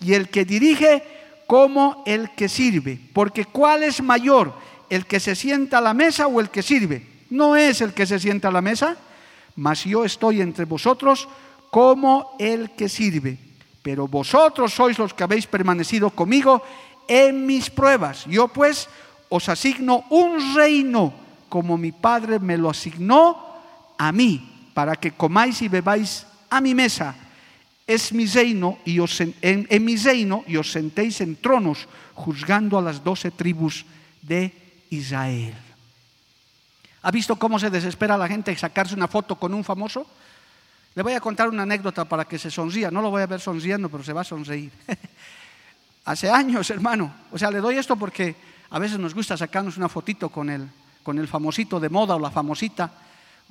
[0.00, 1.02] y el que dirige
[1.46, 2.98] como el que sirve.
[3.12, 4.54] Porque ¿cuál es mayor?
[4.88, 7.06] ¿El que se sienta a la mesa o el que sirve?
[7.30, 8.96] No es el que se sienta a la mesa,
[9.56, 11.28] mas yo estoy entre vosotros
[11.70, 13.36] como el que sirve.
[13.82, 16.62] Pero vosotros sois los que habéis permanecido conmigo
[17.08, 18.26] en mis pruebas.
[18.26, 18.88] Yo pues
[19.28, 21.12] os asigno un reino
[21.48, 23.38] como mi Padre me lo asignó
[23.98, 27.14] a mí, para que comáis y bebáis a mi mesa.
[27.86, 32.82] Es mi reino y os, en, mi reino y os sentéis en tronos juzgando a
[32.82, 33.84] las doce tribus
[34.22, 34.52] de
[34.88, 35.54] Israel.
[37.02, 40.06] ¿Ha visto cómo se desespera la gente sacarse una foto con un famoso?
[40.94, 42.90] Le voy a contar una anécdota para que se sonría.
[42.90, 44.72] No lo voy a ver sonriendo, pero se va a sonreír.
[46.06, 47.12] Hace años, hermano.
[47.32, 48.34] O sea, le doy esto porque
[48.70, 50.68] a veces nos gusta sacarnos una fotito con el,
[51.02, 52.90] con el famosito de moda o la famosita.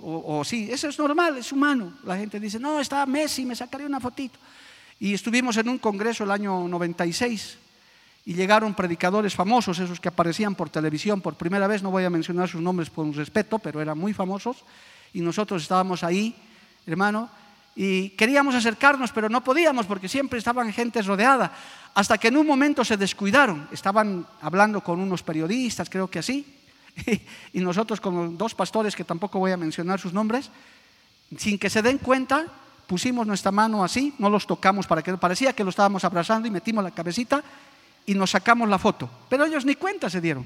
[0.05, 1.93] O, sí, eso es normal, es humano.
[2.03, 4.37] La gente dice, no, está Messi, me sacaré una fotito.
[4.99, 7.57] Y estuvimos en un congreso el año 96
[8.25, 12.09] y llegaron predicadores famosos, esos que aparecían por televisión por primera vez, no voy a
[12.09, 14.63] mencionar sus nombres por respeto, pero eran muy famosos,
[15.13, 16.35] y nosotros estábamos ahí,
[16.85, 17.29] hermano,
[17.75, 21.51] y queríamos acercarnos, pero no podíamos porque siempre estaban gente rodeada,
[21.93, 26.62] hasta que en un momento se descuidaron, estaban hablando con unos periodistas, creo que así,
[27.53, 30.49] y nosotros con dos pastores que tampoco voy a mencionar sus nombres,
[31.37, 32.45] sin que se den cuenta,
[32.87, 36.51] pusimos nuestra mano así, no los tocamos para que parecía que lo estábamos abrazando y
[36.51, 37.43] metimos la cabecita
[38.05, 39.09] y nos sacamos la foto.
[39.29, 40.45] Pero ellos ni cuenta se dieron.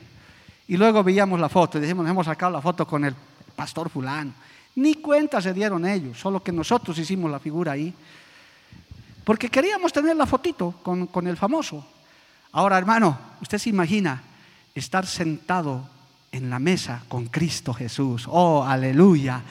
[0.67, 3.15] Y luego veíamos la foto y decimos, hemos sacado la foto con el
[3.55, 4.33] pastor fulano.
[4.75, 7.93] Ni cuenta se dieron ellos, solo que nosotros hicimos la figura ahí.
[9.23, 11.86] Porque queríamos tener la fotito con, con el famoso.
[12.51, 14.21] Ahora, hermano, usted se imagina
[14.73, 15.89] estar sentado
[16.38, 18.26] en la mesa con Cristo Jesús.
[18.30, 19.41] Oh, aleluya.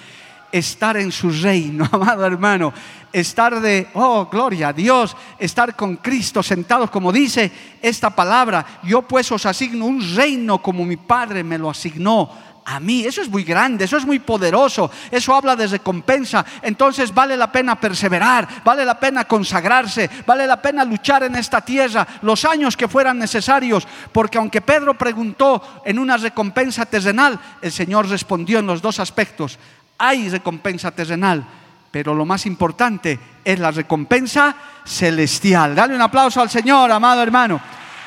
[0.50, 2.72] Estar en su reino, amado hermano.
[3.12, 5.16] Estar de, oh, gloria a Dios.
[5.38, 7.50] Estar con Cristo sentados, como dice
[7.82, 8.80] esta palabra.
[8.84, 13.04] Yo pues os asigno un reino como mi Padre me lo asignó a mí.
[13.04, 16.44] Eso es muy grande, eso es muy poderoso, eso habla de recompensa.
[16.62, 21.60] Entonces vale la pena perseverar, vale la pena consagrarse, vale la pena luchar en esta
[21.60, 27.70] tierra los años que fueran necesarios, porque aunque Pedro preguntó en una recompensa terrenal, el
[27.70, 29.58] Señor respondió en los dos aspectos.
[29.98, 31.46] Hay recompensa terrenal,
[31.90, 35.76] pero lo más importante es la recompensa celestial.
[35.76, 37.60] Dale un aplauso al Señor, amado hermano.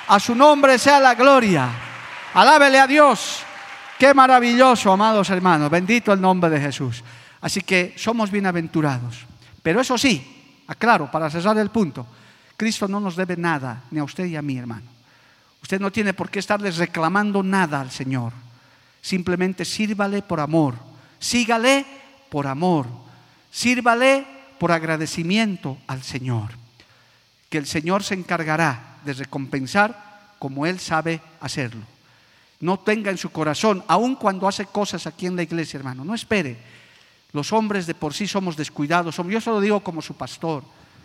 [0.10, 1.70] A su nombre sea la gloria.
[2.34, 3.46] Alábele a Dios.
[4.00, 5.70] Qué maravilloso, amados hermanos.
[5.70, 7.04] Bendito el nombre de Jesús.
[7.42, 9.26] Así que somos bienaventurados.
[9.62, 12.08] Pero eso sí, aclaro, para cerrar el punto,
[12.56, 14.88] Cristo no nos debe nada, ni a usted ni a mí, hermano.
[15.62, 18.32] Usted no tiene por qué estarle reclamando nada al Señor.
[19.02, 20.76] Simplemente sírvale por amor.
[21.20, 21.86] Sígale
[22.30, 22.88] por amor.
[23.52, 24.26] Sírvale
[24.60, 26.52] por agradecimiento al Señor.
[27.50, 31.99] Que el Señor se encargará de recompensar como Él sabe hacerlo
[32.62, 36.04] no tenga en su corazón, aun cuando hace cosas aquí en la iglesia, hermano.
[36.04, 36.58] No espere.
[37.32, 39.16] Los hombres de por sí somos descuidados.
[39.16, 40.64] Yo se lo digo como su pastor.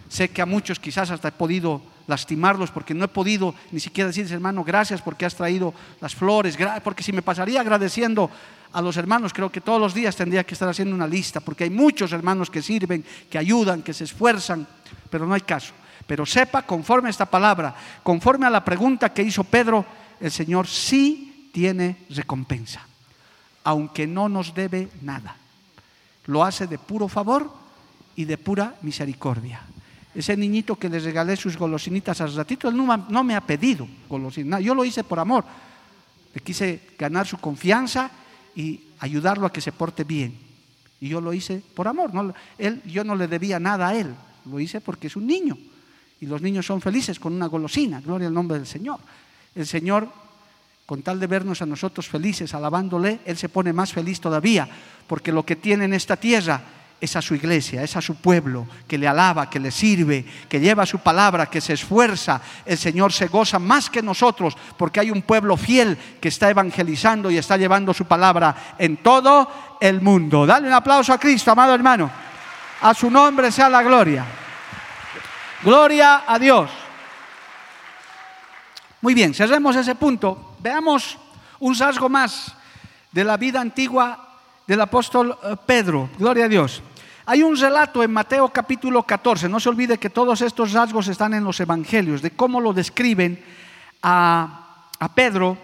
[0.08, 4.08] Sé que a muchos quizás hasta he podido lastimarlos porque no he podido ni siquiera
[4.08, 8.30] decirles, hermano, gracias porque has traído las flores, porque si me pasaría agradeciendo
[8.72, 11.64] a los hermanos, creo que todos los días tendría que estar haciendo una lista, porque
[11.64, 14.66] hay muchos hermanos que sirven, que ayudan, que se esfuerzan,
[15.08, 15.72] pero no hay caso.
[16.06, 19.86] Pero sepa, conforme a esta palabra, conforme a la pregunta que hizo Pedro,
[20.20, 22.82] el Señor sí tiene recompensa,
[23.62, 25.36] aunque no nos debe nada.
[26.26, 27.48] Lo hace de puro favor
[28.16, 29.62] y de pura misericordia.
[30.12, 34.62] Ese niñito que le regalé sus golosinitas al ratito, él no, me ha pedido golosinas,
[34.62, 35.44] yo lo hice por amor.
[36.34, 38.10] Le quise ganar su confianza
[38.56, 40.36] y ayudarlo a que se porte bien.
[41.00, 42.34] Y yo lo hice por amor.
[42.58, 44.12] él, yo no le debía nada a él.
[44.50, 45.56] Lo hice porque es un niño.
[46.20, 48.00] Y los niños son felices con una golosina.
[48.00, 48.98] Gloria al nombre del Señor.
[49.54, 50.23] El Señor,
[50.86, 54.68] con tal de vernos a nosotros felices, alabándole, Él se pone más feliz todavía.
[55.06, 56.60] Porque lo que tiene en esta tierra
[57.00, 60.60] es a su iglesia, es a su pueblo, que le alaba, que le sirve, que
[60.60, 62.40] lleva su palabra, que se esfuerza.
[62.64, 67.30] El Señor se goza más que nosotros porque hay un pueblo fiel que está evangelizando
[67.30, 70.46] y está llevando su palabra en todo el mundo.
[70.46, 72.10] Dale un aplauso a Cristo, amado hermano.
[72.82, 74.24] A su nombre sea la gloria.
[75.62, 76.70] Gloria a Dios.
[79.00, 80.53] Muy bien, cerremos ese punto.
[80.64, 81.18] Veamos
[81.61, 82.55] un rasgo más
[83.12, 86.09] de la vida antigua del apóstol eh, Pedro.
[86.16, 86.81] Gloria a Dios.
[87.27, 91.35] Hay un relato en Mateo capítulo 14, no se olvide que todos estos rasgos están
[91.35, 93.44] en los evangelios, de cómo lo describen
[94.03, 95.59] a, a Pedro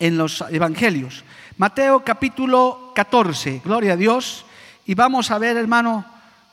[0.00, 1.22] en los evangelios.
[1.56, 4.44] Mateo capítulo 14, gloria a Dios,
[4.84, 6.04] y vamos a ver, hermano,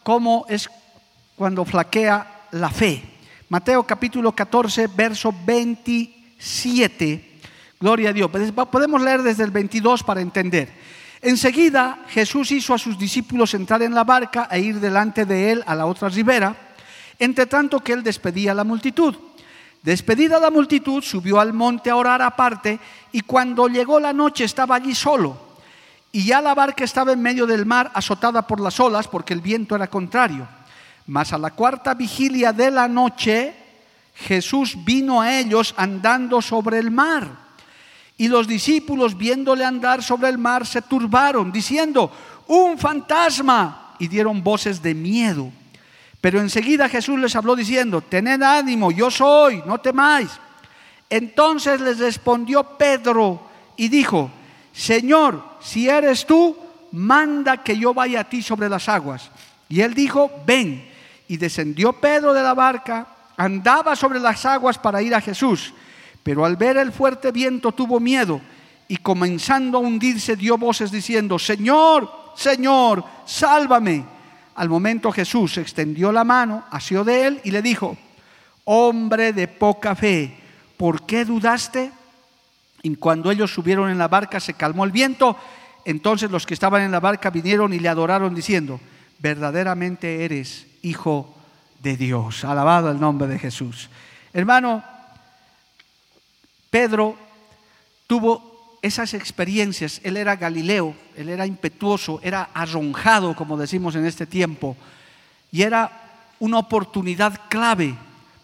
[0.03, 0.69] cómo es
[1.35, 3.03] cuando flaquea la fe.
[3.49, 7.34] Mateo capítulo 14, verso 27,
[7.79, 8.31] gloria a Dios.
[8.71, 10.69] Podemos leer desde el 22 para entender.
[11.21, 15.63] Enseguida Jesús hizo a sus discípulos entrar en la barca e ir delante de él
[15.65, 16.55] a la otra ribera,
[17.17, 19.15] entre tanto que él despedía a la multitud.
[19.81, 22.79] Despedida la multitud, subió al monte a orar aparte
[23.11, 25.37] y cuando llegó la noche estaba allí solo.
[26.11, 29.41] Y ya la barca estaba en medio del mar azotada por las olas porque el
[29.41, 30.47] viento era contrario.
[31.07, 33.53] Mas a la cuarta vigilia de la noche
[34.15, 37.44] Jesús vino a ellos andando sobre el mar
[38.17, 42.11] y los discípulos, viéndole andar sobre el mar, se turbaron, diciendo,
[42.47, 45.51] un fantasma, y dieron voces de miedo.
[46.21, 50.29] Pero enseguida Jesús les habló diciendo, tened ánimo, yo soy, no temáis.
[51.09, 53.41] Entonces les respondió Pedro
[53.77, 54.31] y dijo,
[54.73, 56.57] Señor, si eres tú,
[56.91, 59.29] manda que yo vaya a ti sobre las aguas.
[59.69, 60.89] Y él dijo, ven.
[61.27, 65.73] Y descendió Pedro de la barca, andaba sobre las aguas para ir a Jesús
[66.25, 68.41] pero al ver el fuerte viento tuvo miedo
[68.87, 74.03] y comenzando a hundirse dio voces diciendo, Señor, Señor, sálvame.
[74.55, 77.95] Al momento Jesús extendió la mano, asió de él y le dijo,
[78.63, 80.35] hombre de poca fe,
[80.77, 81.91] ¿por qué dudaste?
[82.81, 85.37] Y cuando ellos subieron en la barca se calmó el viento,
[85.85, 88.79] entonces los que estaban en la barca vinieron y le adoraron diciendo,
[89.19, 91.35] verdaderamente eres hijo
[91.83, 92.43] de Dios.
[92.45, 93.91] Alabado el nombre de Jesús.
[94.33, 94.94] Hermano,
[96.75, 97.15] Pedro
[98.05, 104.25] tuvo esas experiencias, él era Galileo, él era impetuoso, era arronjado, como decimos en este
[104.25, 104.75] tiempo,
[105.53, 105.89] y era
[106.37, 107.95] una oportunidad clave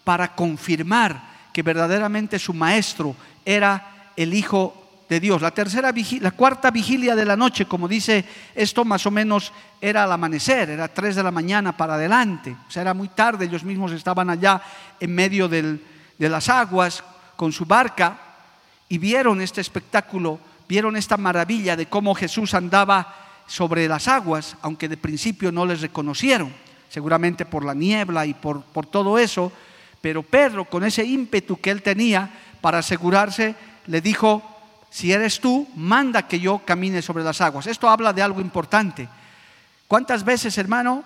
[0.02, 3.14] para confirmar que verdaderamente su maestro
[3.44, 5.42] era el Hijo de Dios.
[5.42, 10.04] La tercera la cuarta vigilia de la noche, como dice esto, más o menos era
[10.04, 13.62] al amanecer, era tres de la mañana para adelante, o sea, era muy tarde, ellos
[13.62, 14.62] mismos estaban allá
[14.98, 15.78] en medio de
[16.18, 17.04] las aguas,
[17.42, 18.16] con su barca
[18.88, 23.16] y vieron este espectáculo, vieron esta maravilla de cómo Jesús andaba
[23.48, 26.52] sobre las aguas, aunque de principio no les reconocieron,
[26.88, 29.50] seguramente por la niebla y por, por todo eso,
[30.00, 33.56] pero Pedro, con ese ímpetu que él tenía para asegurarse,
[33.88, 34.40] le dijo,
[34.88, 37.66] si eres tú, manda que yo camine sobre las aguas.
[37.66, 39.08] Esto habla de algo importante.
[39.88, 41.02] ¿Cuántas veces, hermano,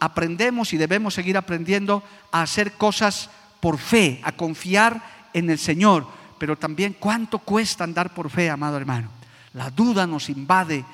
[0.00, 6.06] aprendemos y debemos seguir aprendiendo a hacer cosas por fe, a confiar en el Señor,
[6.38, 9.08] pero también cuánto cuesta andar por fe, amado hermano.
[9.54, 10.84] La duda nos invade,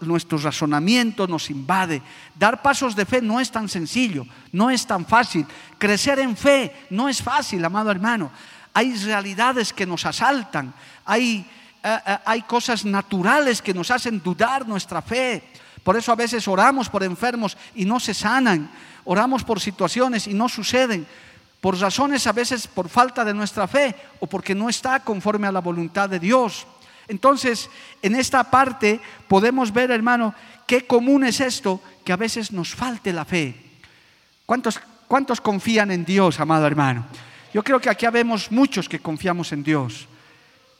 [0.00, 2.02] nuestro razonamiento nos invade.
[2.34, 5.46] Dar pasos de fe no es tan sencillo, no es tan fácil.
[5.78, 8.30] Crecer en fe no es fácil, amado hermano.
[8.72, 11.46] Hay realidades que nos asaltan, hay,
[11.82, 15.42] eh, eh, hay cosas naturales que nos hacen dudar nuestra fe.
[15.82, 18.70] Por eso a veces oramos por enfermos y no se sanan,
[19.04, 21.06] oramos por situaciones y no suceden
[21.64, 25.52] por razones a veces por falta de nuestra fe o porque no está conforme a
[25.52, 26.66] la voluntad de Dios.
[27.08, 27.70] Entonces,
[28.02, 30.34] en esta parte podemos ver, hermano,
[30.66, 33.56] qué común es esto, que a veces nos falte la fe.
[34.44, 37.06] ¿Cuántos, cuántos confían en Dios, amado hermano?
[37.54, 40.06] Yo creo que aquí habemos muchos que confiamos en Dios,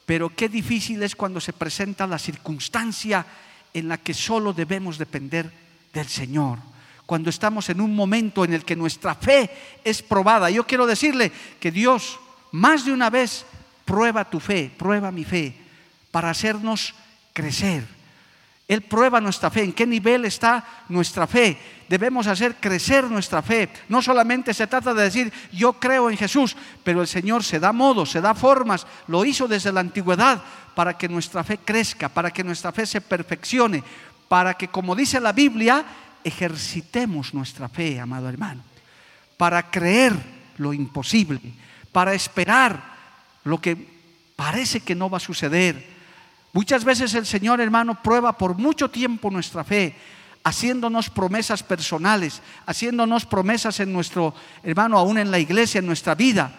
[0.04, 3.24] pero qué difícil es cuando se presenta la circunstancia
[3.72, 5.50] en la que solo debemos depender
[5.94, 6.73] del Señor
[7.06, 9.50] cuando estamos en un momento en el que nuestra fe
[9.84, 10.50] es probada.
[10.50, 11.30] Yo quiero decirle
[11.60, 12.18] que Dios
[12.52, 13.44] más de una vez
[13.84, 15.54] prueba tu fe, prueba mi fe,
[16.10, 16.94] para hacernos
[17.32, 17.84] crecer.
[18.66, 21.58] Él prueba nuestra fe, en qué nivel está nuestra fe.
[21.86, 23.68] Debemos hacer crecer nuestra fe.
[23.90, 27.72] No solamente se trata de decir yo creo en Jesús, pero el Señor se da
[27.72, 30.42] modos, se da formas, lo hizo desde la antigüedad
[30.74, 33.84] para que nuestra fe crezca, para que nuestra fe se perfeccione,
[34.28, 35.84] para que, como dice la Biblia,
[36.24, 38.62] ejercitemos nuestra fe, amado hermano,
[39.36, 40.14] para creer
[40.56, 41.40] lo imposible,
[41.92, 42.82] para esperar
[43.44, 43.76] lo que
[44.34, 45.94] parece que no va a suceder
[46.54, 49.96] Muchas veces el Señor, hermano, prueba por mucho tiempo nuestra fe,
[50.44, 56.54] haciéndonos promesas personales, haciéndonos promesas en nuestro, hermano, aún en la iglesia, en nuestra vida.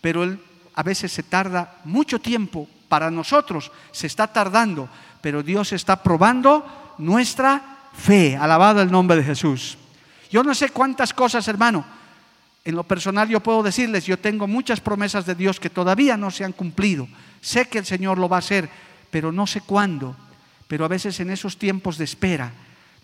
[0.00, 0.38] Pero Él
[0.76, 2.68] a veces se tarda mucho tiempo.
[2.88, 4.88] Para nosotros se está tardando,
[5.20, 8.36] pero Dios está probando nuestra fe.
[8.36, 9.78] Alabado el nombre de Jesús.
[10.30, 11.84] Yo no sé cuántas cosas, hermano.
[12.64, 16.30] En lo personal yo puedo decirles, yo tengo muchas promesas de Dios que todavía no
[16.30, 17.06] se han cumplido.
[17.40, 18.68] Sé que el Señor lo va a hacer,
[19.10, 20.16] pero no sé cuándo.
[20.66, 22.52] Pero a veces en esos tiempos de espera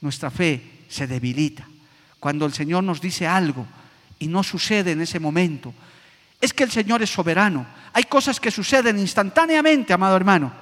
[0.01, 1.67] nuestra fe se debilita.
[2.19, 3.67] Cuando el Señor nos dice algo
[4.19, 5.75] y no sucede en ese momento.
[6.41, 7.67] Es que el Señor es soberano.
[7.93, 10.53] Hay cosas que suceden instantáneamente, amado hermano,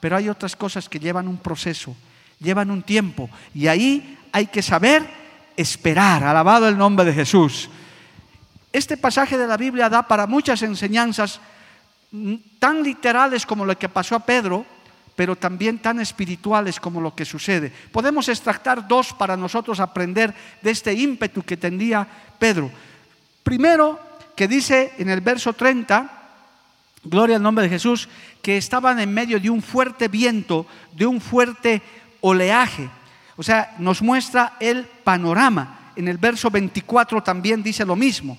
[0.00, 1.96] pero hay otras cosas que llevan un proceso,
[2.38, 3.28] llevan un tiempo.
[3.54, 5.06] Y ahí hay que saber
[5.56, 6.24] esperar.
[6.24, 7.68] Alabado el nombre de Jesús.
[8.72, 11.40] Este pasaje de la Biblia da para muchas enseñanzas
[12.10, 14.66] mm, tan literales como lo que pasó a Pedro,
[15.14, 17.72] pero también tan espirituales como lo que sucede.
[17.92, 22.06] Podemos extractar dos para nosotros aprender de este ímpetu que tendría
[22.38, 22.70] Pedro.
[23.44, 24.00] Primero,
[24.34, 26.10] que dice en el verso 30,
[27.04, 28.08] gloria al nombre de Jesús,
[28.42, 31.82] que estaban en medio de un fuerte viento, de un fuerte
[32.24, 32.88] oleaje.
[33.36, 35.92] O sea, nos muestra el panorama.
[35.94, 38.38] En el verso 24 también dice lo mismo.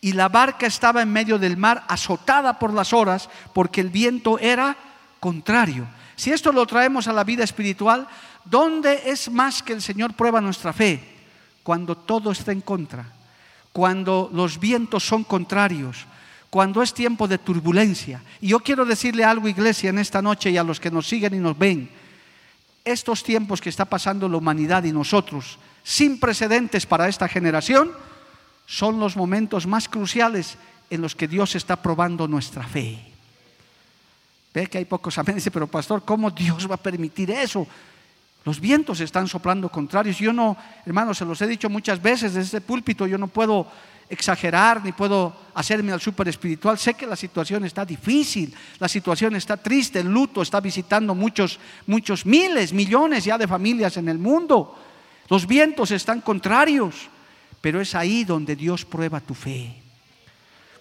[0.00, 4.38] Y la barca estaba en medio del mar azotada por las horas porque el viento
[4.38, 4.76] era
[5.20, 5.86] contrario.
[6.16, 8.08] Si esto lo traemos a la vida espiritual,
[8.44, 11.02] ¿dónde es más que el Señor prueba nuestra fe?
[11.62, 13.04] Cuando todo está en contra,
[13.72, 16.06] cuando los vientos son contrarios,
[16.48, 18.22] cuando es tiempo de turbulencia.
[18.40, 21.34] Y yo quiero decirle algo, iglesia, en esta noche y a los que nos siguen
[21.34, 21.90] y nos ven.
[22.86, 27.90] Estos tiempos que está pasando la humanidad y nosotros, sin precedentes para esta generación,
[28.64, 30.56] son los momentos más cruciales
[30.88, 33.00] en los que Dios está probando nuestra fe.
[34.54, 35.34] Ve que hay pocos amén.
[35.34, 37.66] Dice, pero pastor, ¿cómo Dios va a permitir eso?
[38.44, 40.18] Los vientos están soplando contrarios.
[40.18, 40.56] Yo no,
[40.86, 43.66] hermanos, se los he dicho muchas veces desde este púlpito, yo no puedo
[44.08, 46.78] exagerar ni puedo hacerme al súper espiritual.
[46.78, 51.58] Sé que la situación está difícil, la situación está triste, el luto está visitando muchos,
[51.86, 54.78] muchos miles, millones ya de familias en el mundo.
[55.28, 57.08] Los vientos están contrarios,
[57.60, 59.82] pero es ahí donde Dios prueba tu fe.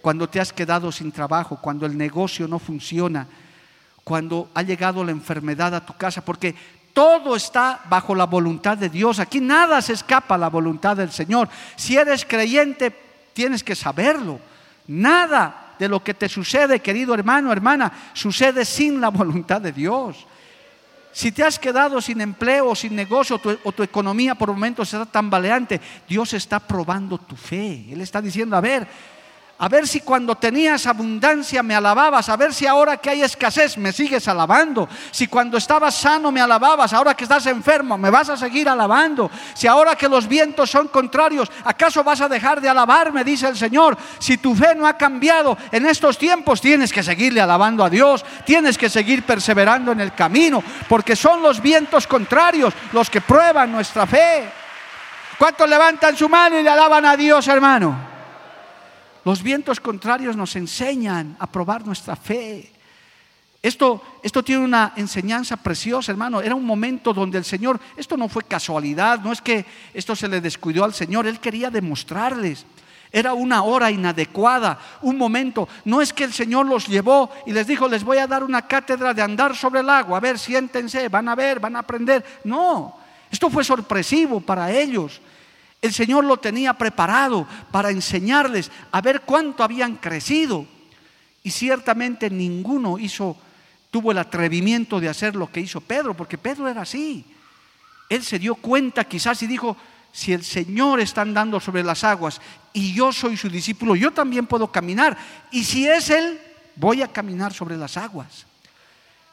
[0.02, 3.28] Cuando te has quedado sin trabajo, cuando el negocio no funciona,
[4.04, 6.54] cuando ha llegado la enfermedad a tu casa, porque
[6.94, 9.20] todo está bajo la voluntad de Dios.
[9.20, 11.50] Aquí nada se escapa a la voluntad del Señor.
[11.76, 13.05] Si eres creyente,
[13.36, 14.40] tienes que saberlo.
[14.88, 20.26] Nada de lo que te sucede, querido hermano, hermana, sucede sin la voluntad de Dios.
[21.12, 25.80] Si te has quedado sin empleo sin negocio o tu economía por momentos está tambaleante,
[26.08, 27.86] Dios está probando tu fe.
[27.92, 28.88] Él está diciendo, a ver,
[29.58, 33.78] a ver si cuando tenías abundancia me alababas, a ver si ahora que hay escasez
[33.78, 38.28] me sigues alabando, si cuando estabas sano me alababas, ahora que estás enfermo me vas
[38.28, 42.68] a seguir alabando, si ahora que los vientos son contrarios, ¿acaso vas a dejar de
[42.68, 43.24] alabarme?
[43.24, 47.40] Dice el Señor, si tu fe no ha cambiado en estos tiempos, tienes que seguirle
[47.40, 52.74] alabando a Dios, tienes que seguir perseverando en el camino, porque son los vientos contrarios
[52.92, 54.50] los que prueban nuestra fe.
[55.38, 58.15] ¿Cuántos levantan su mano y le alaban a Dios, hermano?
[59.26, 62.72] Los vientos contrarios nos enseñan a probar nuestra fe.
[63.62, 66.40] Esto, esto tiene una enseñanza preciosa, hermano.
[66.42, 69.66] Era un momento donde el Señor, esto no fue casualidad, no es que
[69.96, 72.68] esto se le descuidó al Señor, Él quería demostrarles.
[73.12, 75.68] Era una hora inadecuada, un momento.
[75.86, 78.68] No es que el Señor los llevó y les dijo, les voy a dar una
[78.68, 80.18] cátedra de andar sobre el agua.
[80.18, 82.24] A ver, siéntense, van a ver, van a aprender.
[82.44, 82.96] No,
[83.32, 85.20] esto fue sorpresivo para ellos.
[85.82, 90.66] El Señor lo tenía preparado para enseñarles a ver cuánto habían crecido.
[91.44, 93.38] Y ciertamente ninguno hizo,
[93.92, 97.26] tuvo el atrevimiento de hacer lo que hizo Pedro, porque Pedro era así.
[98.10, 99.78] Él se dio cuenta quizás y dijo,
[100.12, 102.40] si el Señor está andando sobre las aguas
[102.74, 105.18] y yo soy su discípulo, yo también puedo caminar.
[105.52, 106.40] Y si es Él,
[106.76, 108.46] voy a caminar sobre las aguas.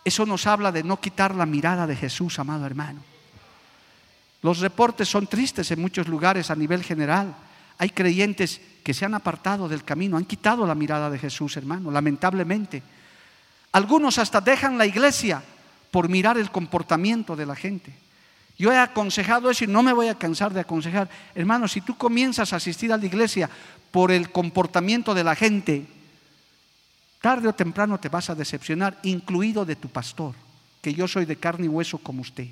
[0.05, 3.12] Eso nos habla de no quitar la mirada de Jesús, amado hermano.
[4.43, 7.35] Los reportes son tristes en muchos lugares a nivel general.
[7.79, 11.91] Hay creyentes que se han apartado del camino, han quitado la mirada de Jesús, hermano,
[11.91, 12.83] lamentablemente.
[13.71, 15.43] Algunos hasta dejan la iglesia
[15.91, 17.95] por mirar el comportamiento de la gente.
[18.59, 21.09] Yo he aconsejado eso y no me voy a cansar de aconsejar.
[21.35, 23.49] Hermano, si tú comienzas a asistir a la iglesia
[23.91, 25.87] por el comportamiento de la gente,
[27.21, 30.35] tarde o temprano te vas a decepcionar, incluido de tu pastor,
[30.83, 32.49] que yo soy de carne y hueso como usted.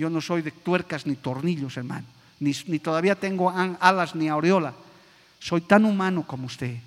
[0.00, 2.06] Yo no soy de tuercas ni tornillos, hermano,
[2.38, 4.72] ni, ni todavía tengo alas ni aureola.
[5.38, 6.78] Soy tan humano como usted.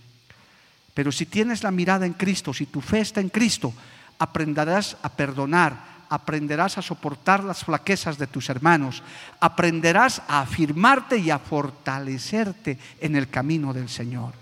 [0.96, 3.72] Pero si tienes la mirada en Cristo, si tu fe está en Cristo,
[4.18, 5.78] aprenderás a perdonar,
[6.10, 9.04] aprenderás a soportar las flaquezas de tus hermanos,
[9.40, 14.34] aprenderás a afirmarte y a fortalecerte en el camino del Señor.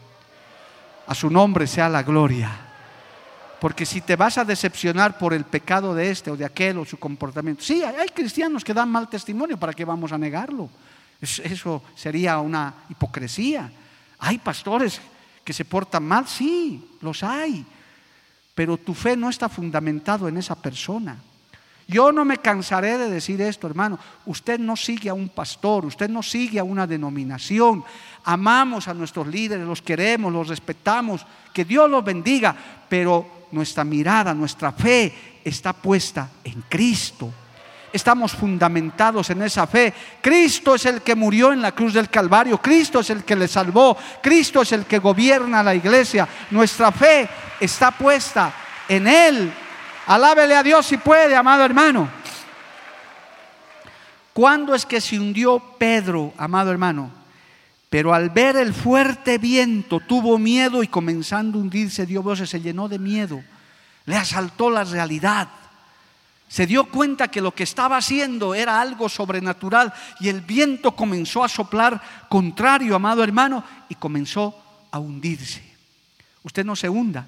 [1.08, 2.71] A su nombre sea la gloria.
[3.62, 6.84] Porque si te vas a decepcionar por el pecado de este o de aquel o
[6.84, 10.68] su comportamiento, sí, hay cristianos que dan mal testimonio, ¿para qué vamos a negarlo?
[11.22, 13.72] Eso sería una hipocresía.
[14.18, 15.00] Hay pastores
[15.44, 17.64] que se portan mal, sí, los hay,
[18.56, 21.20] pero tu fe no está fundamentado en esa persona.
[21.88, 24.00] Yo no me cansaré de decir esto, hermano.
[24.26, 27.84] Usted no sigue a un pastor, usted no sigue a una denominación.
[28.24, 31.28] Amamos a nuestros líderes, los queremos, los respetamos.
[31.54, 32.56] Que Dios los bendiga,
[32.90, 37.32] pero nuestra mirada, nuestra fe está puesta en Cristo.
[37.94, 39.94] Estamos fundamentados en esa fe.
[40.22, 42.58] Cristo es el que murió en la cruz del Calvario.
[42.62, 43.98] Cristo es el que le salvó.
[44.22, 46.28] Cristo es el que gobierna la iglesia.
[46.52, 47.28] Nuestra fe
[47.60, 48.54] está puesta
[48.88, 49.54] en Él
[50.08, 52.10] Alábele a Dios si puede, amado hermano.
[54.34, 57.21] ¿Cuándo es que se hundió Pedro, amado hermano?
[57.92, 62.62] Pero al ver el fuerte viento tuvo miedo y comenzando a hundirse dio voces, se
[62.62, 63.44] llenó de miedo.
[64.06, 65.50] Le asaltó la realidad.
[66.48, 71.44] Se dio cuenta que lo que estaba haciendo era algo sobrenatural y el viento comenzó
[71.44, 74.56] a soplar contrario, amado hermano, y comenzó
[74.90, 75.62] a hundirse.
[76.44, 77.28] Usted no se hunda,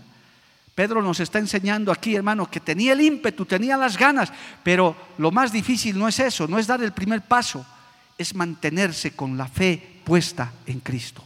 [0.74, 4.32] Pedro nos está enseñando aquí, hermano, que tenía el ímpetu, tenía las ganas,
[4.64, 7.66] pero lo más difícil no es eso, no es dar el primer paso,
[8.18, 11.24] es mantenerse con la fe puesta en Cristo.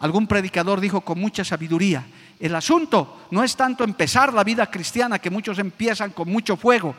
[0.00, 2.04] Algún predicador dijo con mucha sabiduría,
[2.38, 6.94] el asunto no es tanto empezar la vida cristiana, que muchos empiezan con mucho fuego,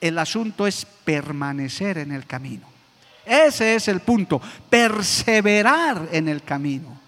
[0.00, 2.66] el asunto es permanecer en el camino.
[3.24, 7.03] Ese es el punto, perseverar en el camino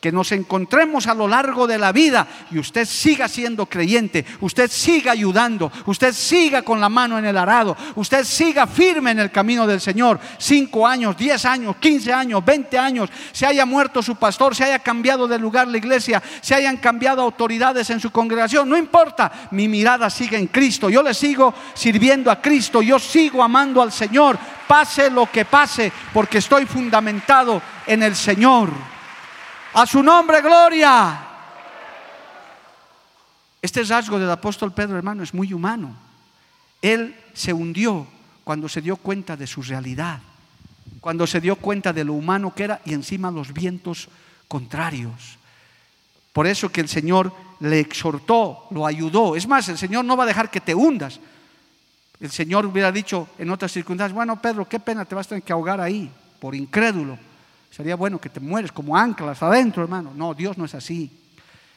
[0.00, 4.70] que nos encontremos a lo largo de la vida y usted siga siendo creyente, usted
[4.70, 9.30] siga ayudando, usted siga con la mano en el arado, usted siga firme en el
[9.30, 10.18] camino del Señor.
[10.38, 14.78] Cinco años, diez años, quince años, veinte años, se haya muerto su pastor, se haya
[14.78, 19.68] cambiado de lugar la iglesia, se hayan cambiado autoridades en su congregación, no importa, mi
[19.68, 24.38] mirada sigue en Cristo, yo le sigo sirviendo a Cristo, yo sigo amando al Señor,
[24.66, 28.99] pase lo que pase, porque estoy fundamentado en el Señor.
[29.72, 31.26] A su nombre, gloria.
[33.62, 35.94] Este rasgo del apóstol Pedro, hermano, es muy humano.
[36.82, 38.06] Él se hundió
[38.42, 40.18] cuando se dio cuenta de su realidad,
[41.00, 44.08] cuando se dio cuenta de lo humano que era y encima los vientos
[44.48, 45.38] contrarios.
[46.32, 49.36] Por eso que el Señor le exhortó, lo ayudó.
[49.36, 51.20] Es más, el Señor no va a dejar que te hundas.
[52.18, 55.44] El Señor hubiera dicho en otras circunstancias, bueno, Pedro, qué pena te vas a tener
[55.44, 56.10] que ahogar ahí,
[56.40, 57.18] por incrédulo.
[57.70, 60.12] Sería bueno que te mueres como anclas adentro, hermano.
[60.14, 61.10] No, Dios no es así.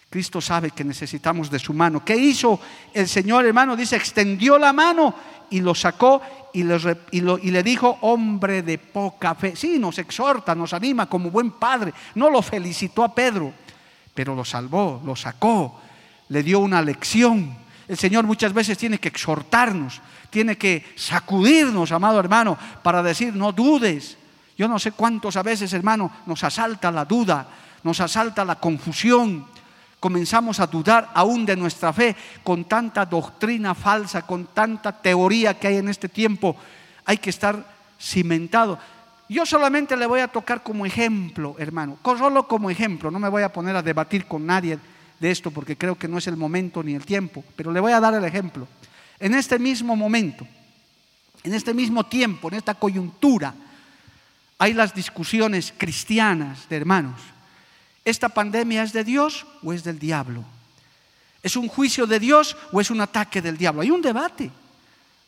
[0.10, 2.04] Cristo sabe que necesitamos de su mano.
[2.04, 2.60] ¿Qué hizo
[2.94, 3.76] el Señor, hermano?
[3.76, 5.16] Dice, extendió la mano
[5.50, 6.22] y lo sacó
[6.54, 9.56] y, le dijo, hombre de poca fe.
[9.56, 11.94] Sí, nos exhorta, nos anima como buen padre.
[12.16, 13.54] No lo felicitó a Pedro,
[14.14, 15.80] pero lo salvó, lo sacó,
[16.30, 17.56] le dio una lección.
[17.88, 23.52] El Señor muchas veces tiene que exhortarnos, tiene que sacudirnos, amado hermano, para decir, no
[23.52, 24.18] dudes,
[24.58, 27.48] yo no sé cuántos a veces, hermano, nos asalta la duda,
[27.84, 29.46] nos asalta la confusión.
[30.00, 35.68] Comenzamos a dudar aún de nuestra fe con tanta doctrina falsa, con tanta teoría que
[35.68, 36.56] hay en este tiempo.
[37.06, 37.66] Hay que estar
[38.00, 38.78] cimentado.
[39.30, 43.10] Yo solamente le voy a tocar como ejemplo, hermano, solo como ejemplo.
[43.10, 44.78] No me voy a poner a debatir con nadie
[45.20, 47.94] de esto porque creo que no es el momento ni el tiempo, pero le voy
[47.94, 48.68] a dar el ejemplo.
[49.20, 50.46] En este mismo momento,
[51.44, 53.56] en este mismo tiempo, en esta coyuntura,
[54.64, 57.20] hay las discusiones cristianas de hermanos.
[58.06, 60.46] ¿Esta pandemia es de Dios o es del diablo?
[61.42, 63.82] ¿Es un juicio de Dios o es un ataque del diablo?
[63.82, 64.50] Hay un debate.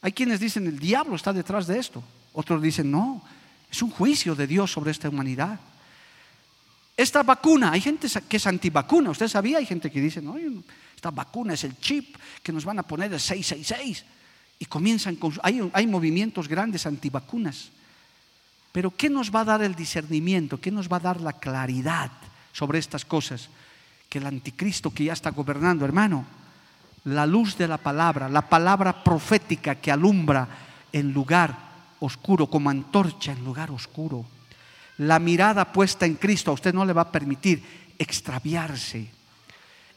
[0.02, 2.02] Hay quienes dicen el diablo está detrás de esto.
[2.32, 3.22] Otros dicen no,
[3.70, 5.60] es un juicio de Dios sobre esta humanidad.
[6.96, 9.10] Esta vacuna, hay gente que es antivacuna.
[9.10, 9.58] ¿Usted sabía?
[9.58, 10.38] Hay gente que dice, no,
[10.96, 14.06] esta vacuna es el chip que nos van a poner el 666.
[14.60, 15.34] Y comienzan con...
[15.44, 17.72] Hay, hay movimientos grandes antivacunas.
[18.76, 20.60] Pero ¿qué nos va a dar el discernimiento?
[20.60, 22.12] ¿Qué nos va a dar la claridad
[22.52, 23.48] sobre estas cosas?
[24.10, 26.26] Que el anticristo que ya está gobernando, hermano,
[27.06, 30.46] la luz de la palabra, la palabra profética que alumbra
[30.92, 31.58] en lugar
[32.02, 34.26] oscuro, como antorcha en lugar oscuro.
[34.98, 37.64] La mirada puesta en Cristo a usted no le va a permitir
[37.98, 39.08] extraviarse.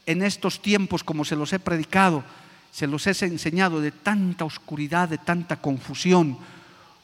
[0.05, 2.23] En estos tiempos, como se los he predicado,
[2.71, 6.37] se los he enseñado de tanta oscuridad, de tanta confusión,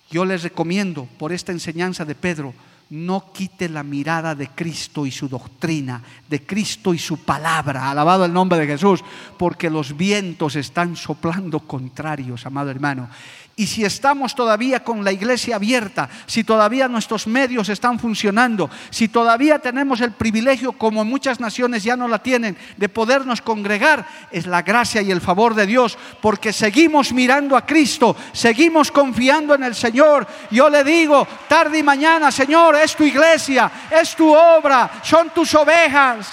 [0.10, 2.54] yo les recomiendo, por esta enseñanza de Pedro,
[2.90, 7.90] no quite la mirada de Cristo y su doctrina, de Cristo y su palabra.
[7.90, 9.04] Alabado el nombre de Jesús,
[9.38, 13.10] porque los vientos están soplando contrarios, amado hermano.
[13.58, 19.08] Y si estamos todavía con la iglesia abierta, si todavía nuestros medios están funcionando, si
[19.08, 24.46] todavía tenemos el privilegio, como muchas naciones ya no la tienen, de podernos congregar, es
[24.46, 29.64] la gracia y el favor de Dios, porque seguimos mirando a Cristo, seguimos confiando en
[29.64, 30.28] el Señor.
[30.52, 35.56] Yo le digo, tarde y mañana, Señor, es tu iglesia, es tu obra, son tus
[35.56, 36.28] ovejas.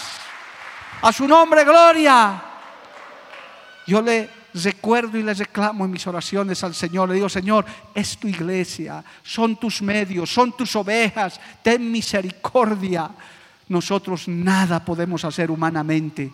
[1.02, 2.42] A su nombre, gloria.
[3.86, 7.09] Yo le recuerdo y le reclamo en mis oraciones al Señor.
[7.09, 13.11] Le digo, Señor, es tu iglesia, son tus medios, son tus ovejas, ten misericordia.
[13.68, 16.30] Nosotros nada podemos hacer humanamente,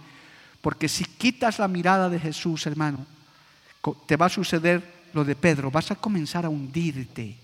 [0.60, 3.06] porque si quitas la mirada de Jesús, hermano,
[4.06, 7.36] te va a suceder lo de Pedro, vas a comenzar a hundirte.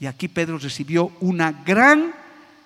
[0.00, 2.14] Y aquí Pedro recibió una gran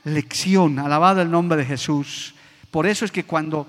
[0.05, 2.35] lección, alabado el nombre de Jesús.
[2.71, 3.67] Por eso es que cuando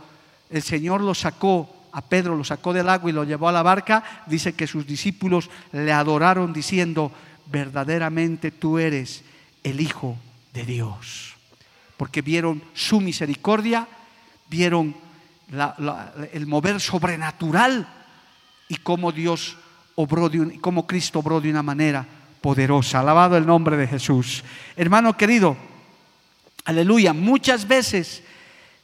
[0.50, 3.64] el Señor lo sacó a Pedro lo sacó del agua y lo llevó a la
[3.64, 7.12] barca, dice que sus discípulos le adoraron diciendo,
[7.52, 9.24] verdaderamente tú eres
[9.64, 10.18] el Hijo
[10.54, 11.36] de Dios.
[11.98, 13.88] Porque vieron su misericordia,
[14.50, 14.96] vieron
[16.32, 17.88] el mover sobrenatural
[18.68, 19.58] y cómo Dios
[19.96, 22.06] obró, de cómo Cristo obró de una manera
[22.42, 23.00] poderosa.
[23.00, 24.44] Alabado el nombre de Jesús.
[24.78, 25.58] Hermano querido,
[26.66, 28.24] aleluya, muchas veces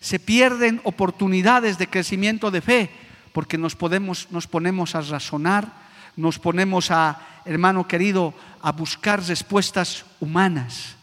[0.05, 2.91] se pierden oportunidades de crecimiento de fe
[3.33, 5.73] porque nos, podemos, nos ponemos a razonar,
[6.15, 10.93] nos ponemos a, hermano querido, a buscar respuestas humanas,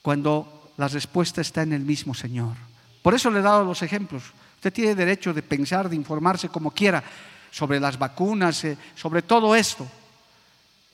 [0.00, 2.54] cuando la respuesta está en el mismo Señor.
[3.02, 4.22] Por eso le he dado los ejemplos.
[4.54, 7.02] Usted tiene derecho de pensar, de informarse como quiera
[7.50, 9.90] sobre las vacunas, eh, sobre todo esto.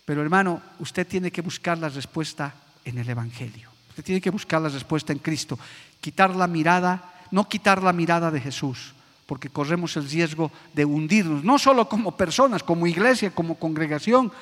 [0.07, 3.69] Pero hermano, usted tiene que buscar la respuesta en el Evangelio.
[3.91, 5.59] Usted tiene que buscar la respuesta en Cristo.
[6.01, 8.95] Quitar la mirada no quitar la mirada de Jesús,
[9.27, 14.33] porque corremos el riesgo de hundirnos, no solo como personas, como iglesia, como congregación.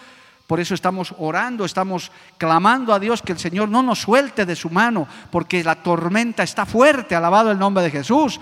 [0.47, 4.57] Por eso estamos orando, estamos clamando a Dios que el Señor no nos suelte de
[4.57, 8.39] su mano, porque la tormenta está fuerte, alabado el nombre de Jesús.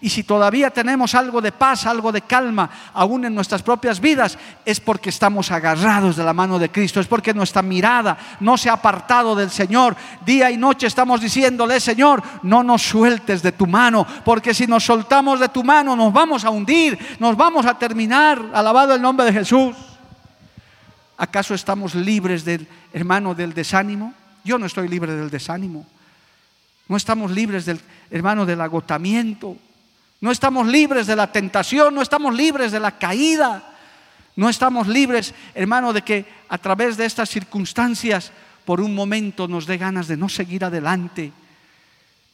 [0.00, 4.36] Y si todavía tenemos algo de paz, algo de calma, aún en nuestras propias vidas,
[4.64, 8.68] es porque estamos agarrados de la mano de Cristo, es porque nuestra mirada no se
[8.68, 9.96] ha apartado del Señor.
[10.24, 14.84] Día y noche estamos diciéndole, Señor, no nos sueltes de tu mano, porque si nos
[14.84, 18.50] soltamos de tu mano nos vamos a hundir, nos vamos a terminar.
[18.52, 19.74] Alabado el nombre de Jesús.
[21.16, 24.12] ¿Acaso estamos libres del hermano del desánimo?
[24.44, 25.86] Yo no estoy libre del desánimo.
[26.88, 27.80] No estamos libres del
[28.10, 29.56] hermano del agotamiento.
[30.20, 33.72] No estamos libres de la tentación, no estamos libres de la caída.
[34.36, 38.30] No estamos libres, hermano, de que a través de estas circunstancias
[38.66, 41.32] por un momento nos dé ganas de no seguir adelante.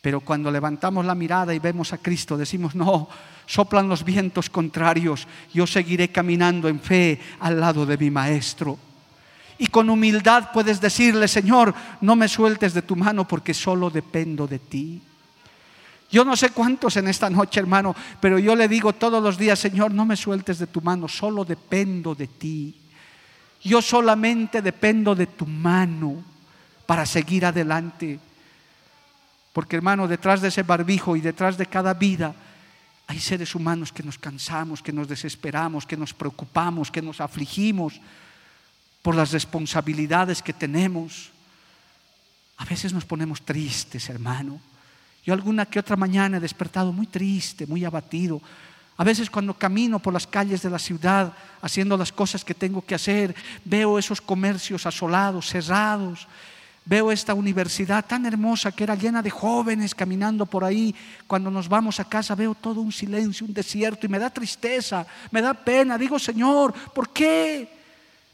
[0.01, 3.09] Pero cuando levantamos la mirada y vemos a Cristo, decimos, no,
[3.47, 8.77] soplan los vientos contrarios, yo seguiré caminando en fe al lado de mi Maestro.
[9.59, 14.49] Y con humildad puedes decirle, Señor, no me sueltes de tu mano porque solo dependo
[14.49, 15.01] de ti.
[16.13, 19.59] Yo no sé cuántos en esta noche, hermano, pero yo le digo todos los días,
[19.59, 22.77] Señor, no me sueltes de tu mano, solo dependo de ti.
[23.63, 26.23] Yo solamente dependo de tu mano
[26.85, 28.21] para seguir adelante.
[29.55, 32.35] Porque, hermano, detrás de ese barbijo y detrás de cada vida
[33.07, 38.01] hay seres humanos que nos cansamos, que nos desesperamos, que nos preocupamos, que nos afligimos
[39.01, 41.31] por las responsabilidades que tenemos.
[42.59, 44.61] A veces nos ponemos tristes, hermano.
[45.25, 48.41] Yo alguna que otra mañana he despertado muy triste, muy abatido.
[48.97, 52.85] A veces cuando camino por las calles de la ciudad haciendo las cosas que tengo
[52.85, 56.27] que hacer, veo esos comercios asolados, cerrados.
[56.85, 60.93] Veo esta universidad tan hermosa que era llena de jóvenes caminando por ahí.
[61.29, 65.07] Cuando nos vamos a casa veo todo un silencio, un desierto y me da tristeza,
[65.31, 65.97] me da pena.
[65.97, 67.69] Digo, Señor, ¿por qué?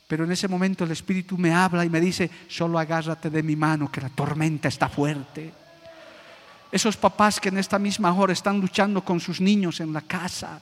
[0.06, 3.54] Pero en ese momento el Espíritu me habla y me dice, solo agárrate de mi
[3.54, 5.67] mano, que la tormenta está fuerte.
[6.70, 10.60] Esos papás que en esta misma hora están luchando con sus niños en la casa.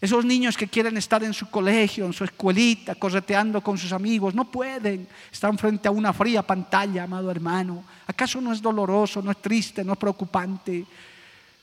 [0.00, 4.34] Esos niños que quieren estar en su colegio, en su escuelita, correteando con sus amigos,
[4.34, 5.06] no pueden.
[5.30, 7.84] Están frente a una fría pantalla, amado hermano.
[8.06, 10.84] ¿Acaso no es doloroso, no es triste, no es preocupante?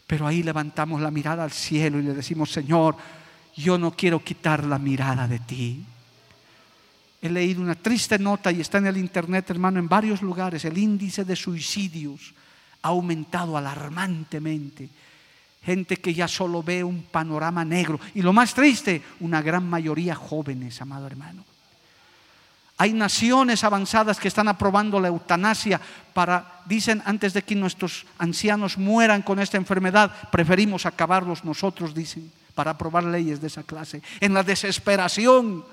[0.08, 2.96] Pero ahí levantamos la mirada al cielo y le decimos, Señor,
[3.56, 5.86] yo no quiero quitar la mirada de ti.
[7.22, 10.64] He leído una triste nota y está en el internet, hermano, en varios lugares.
[10.64, 12.34] El índice de suicidios
[12.82, 14.90] ha aumentado alarmantemente.
[15.64, 18.00] Gente que ya solo ve un panorama negro.
[18.16, 21.44] Y lo más triste, una gran mayoría jóvenes, amado hermano.
[22.78, 25.82] Hay naciones avanzadas que están aprobando la eutanasia
[26.14, 32.32] para, dicen, antes de que nuestros ancianos mueran con esta enfermedad, preferimos acabarlos nosotros, dicen,
[32.56, 34.02] para aprobar leyes de esa clase.
[34.22, 35.66] En la desesperación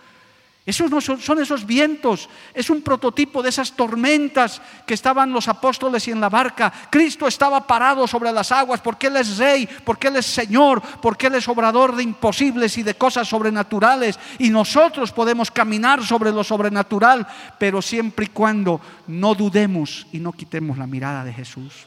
[0.67, 5.47] esos no son, son, esos vientos, es un prototipo de esas tormentas que estaban los
[5.47, 6.73] apóstoles y en la barca.
[6.91, 11.29] Cristo estaba parado sobre las aguas porque Él es rey, porque Él es Señor, porque
[11.29, 14.19] Él es obrador de imposibles y de cosas sobrenaturales.
[14.41, 17.25] Y nosotros podemos caminar sobre lo sobrenatural,
[17.61, 21.87] pero siempre y cuando no dudemos y no quitemos la mirada de Jesús.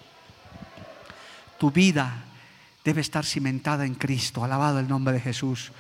[1.57, 2.23] Tu vida
[2.85, 5.73] debe estar cimentada en Cristo, alabado el nombre de Jesús.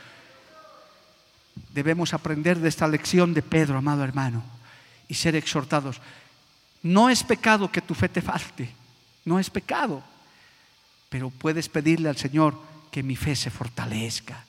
[1.73, 4.43] Debemos aprender de esta lección de Pedro, amado hermano,
[5.07, 6.01] y ser exhortados.
[6.81, 8.69] No es pecado que tu fe te falte,
[9.25, 10.01] no es pecado,
[11.09, 12.57] pero puedes pedirle al Señor
[12.91, 14.45] que mi fe se fortalezca.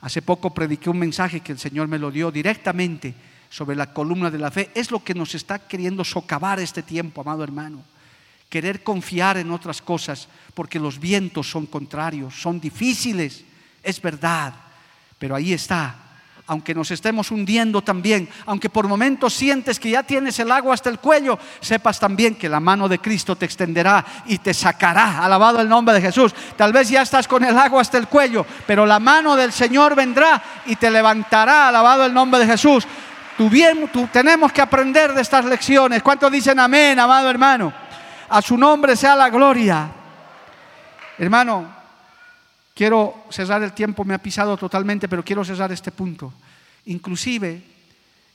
[0.00, 3.14] Hace poco prediqué un mensaje que el Señor me lo dio directamente
[3.50, 4.70] sobre la columna de la fe.
[4.74, 7.82] Es lo que nos está queriendo socavar este tiempo, amado hermano.
[8.48, 13.44] Querer confiar en otras cosas porque los vientos son contrarios, son difíciles,
[13.82, 14.54] es verdad,
[15.18, 16.07] pero ahí está
[16.48, 20.88] aunque nos estemos hundiendo también, aunque por momentos sientes que ya tienes el agua hasta
[20.88, 25.22] el cuello, sepas también que la mano de Cristo te extenderá y te sacará.
[25.22, 26.34] Alabado el nombre de Jesús.
[26.56, 29.94] Tal vez ya estás con el agua hasta el cuello, pero la mano del Señor
[29.94, 31.68] vendrá y te levantará.
[31.68, 32.86] Alabado el nombre de Jesús.
[33.38, 36.02] Bien, tenemos que aprender de estas lecciones.
[36.02, 37.72] ¿Cuántos dicen amén, amado hermano?
[38.30, 39.86] A su nombre sea la gloria.
[41.18, 41.77] Hermano,
[42.78, 46.32] Quiero cesar el tiempo, me ha pisado totalmente, pero quiero cesar este punto.
[46.84, 47.60] Inclusive,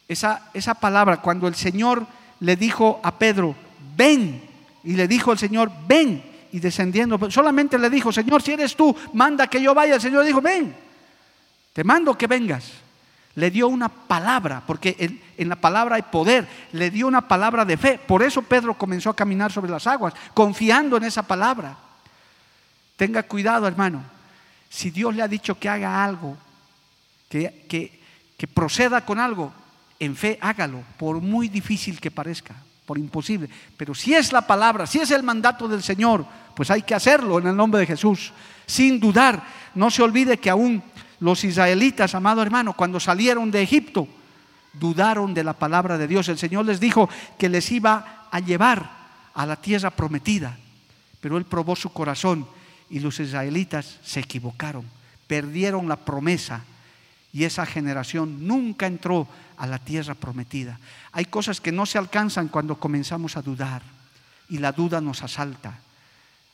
[0.06, 2.06] esa, esa palabra, cuando el Señor
[2.42, 3.56] le dijo a Pedro,
[3.96, 4.44] ven,
[4.84, 6.22] y le dijo el Señor, ven,
[6.52, 9.96] y descendiendo, solamente le dijo, Señor, si eres tú, manda que yo vaya.
[9.96, 10.76] El Señor dijo, ven,
[11.72, 12.70] te mando que vengas.
[13.36, 17.78] Le dio una palabra, porque en, la palabra hay poder, le dio una palabra de
[17.78, 17.98] fe.
[17.98, 21.78] Por eso Pedro comenzó a caminar sobre las aguas, confiando en esa palabra.
[22.98, 24.12] Tenga cuidado, hermano.
[24.74, 26.36] Si Dios le ha dicho que haga algo,
[27.30, 28.00] que,
[28.36, 29.54] que, proceda con algo,
[30.00, 33.48] en fe hágalo, por muy difícil que parezca, por imposible.
[33.78, 37.38] Pero si es la palabra, si es el mandato del Señor, pues hay que hacerlo
[37.38, 38.34] en el nombre de Jesús,
[38.66, 39.44] sin dudar.
[39.76, 40.82] No se olvide que aún
[41.20, 44.08] los israelitas, amado hermano, cuando salieron de Egipto,
[44.74, 46.28] dudaron de la palabra de Dios.
[46.30, 47.08] El Señor les dijo
[47.38, 48.90] que les iba a llevar
[49.36, 50.58] a la tierra prometida,
[51.22, 52.48] pero Él probó su corazón
[52.90, 54.86] y los israelitas se equivocaron,
[55.28, 56.64] perdieron la promesa
[57.32, 59.28] y esa generación nunca entró
[59.58, 60.80] a la tierra prometida.
[61.12, 63.82] Hay cosas que no se alcanzan cuando comenzamos a dudar
[64.50, 65.80] y la duda nos asalta.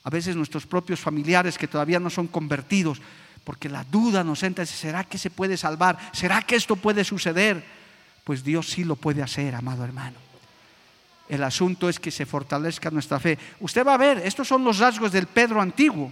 [0.03, 3.01] A veces nuestros propios familiares que todavía no son convertidos,
[3.43, 5.97] porque la duda nos entra, ¿será que se puede salvar?
[6.13, 7.63] ¿Será que esto puede suceder?
[8.23, 10.28] Pues Dios sí lo puede hacer, amado hermano.
[11.29, 13.37] El asunto es que se fortalezca nuestra fe.
[13.59, 16.11] Usted va a ver, estos son los rasgos del Pedro antiguo.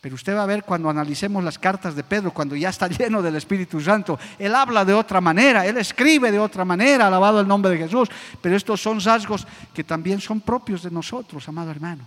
[0.00, 3.22] Pero usted va a ver cuando analicemos las cartas de Pedro, cuando ya está lleno
[3.22, 7.46] del Espíritu Santo, él habla de otra manera, él escribe de otra manera, alabado el
[7.46, 8.08] nombre de Jesús.
[8.40, 12.04] Pero estos son rasgos que también son propios de nosotros, amado hermano.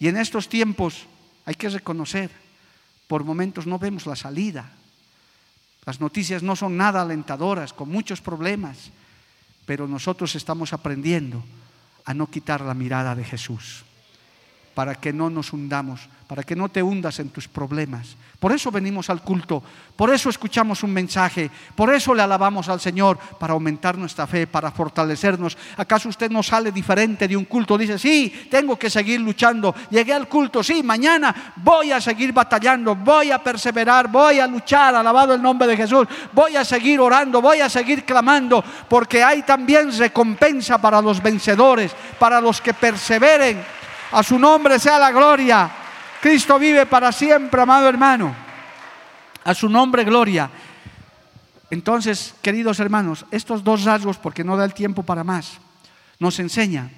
[0.00, 1.06] Y en estos tiempos
[1.44, 2.30] hay que reconocer,
[3.06, 4.72] por momentos no vemos la salida.
[5.84, 8.90] Las noticias no son nada alentadoras, con muchos problemas,
[9.66, 11.42] pero nosotros estamos aprendiendo
[12.04, 13.84] a no quitar la mirada de Jesús
[14.74, 18.16] para que no nos hundamos, para que no te hundas en tus problemas.
[18.44, 19.62] Por eso venimos al culto,
[19.96, 24.46] por eso escuchamos un mensaje, por eso le alabamos al Señor, para aumentar nuestra fe,
[24.46, 25.56] para fortalecernos.
[25.78, 27.78] ¿Acaso usted no sale diferente de un culto?
[27.78, 29.74] Dice, sí, tengo que seguir luchando.
[29.88, 34.94] Llegué al culto, sí, mañana voy a seguir batallando, voy a perseverar, voy a luchar,
[34.94, 39.42] alabado el nombre de Jesús, voy a seguir orando, voy a seguir clamando, porque hay
[39.44, 43.64] también recompensa para los vencedores, para los que perseveren
[44.12, 45.83] a su nombre sea la gloria.
[46.24, 48.34] Cristo vive para siempre, amado hermano.
[49.44, 50.48] A su nombre, gloria.
[51.68, 55.58] Entonces, queridos hermanos, estos dos rasgos, porque no da el tiempo para más,
[56.18, 56.90] nos enseña,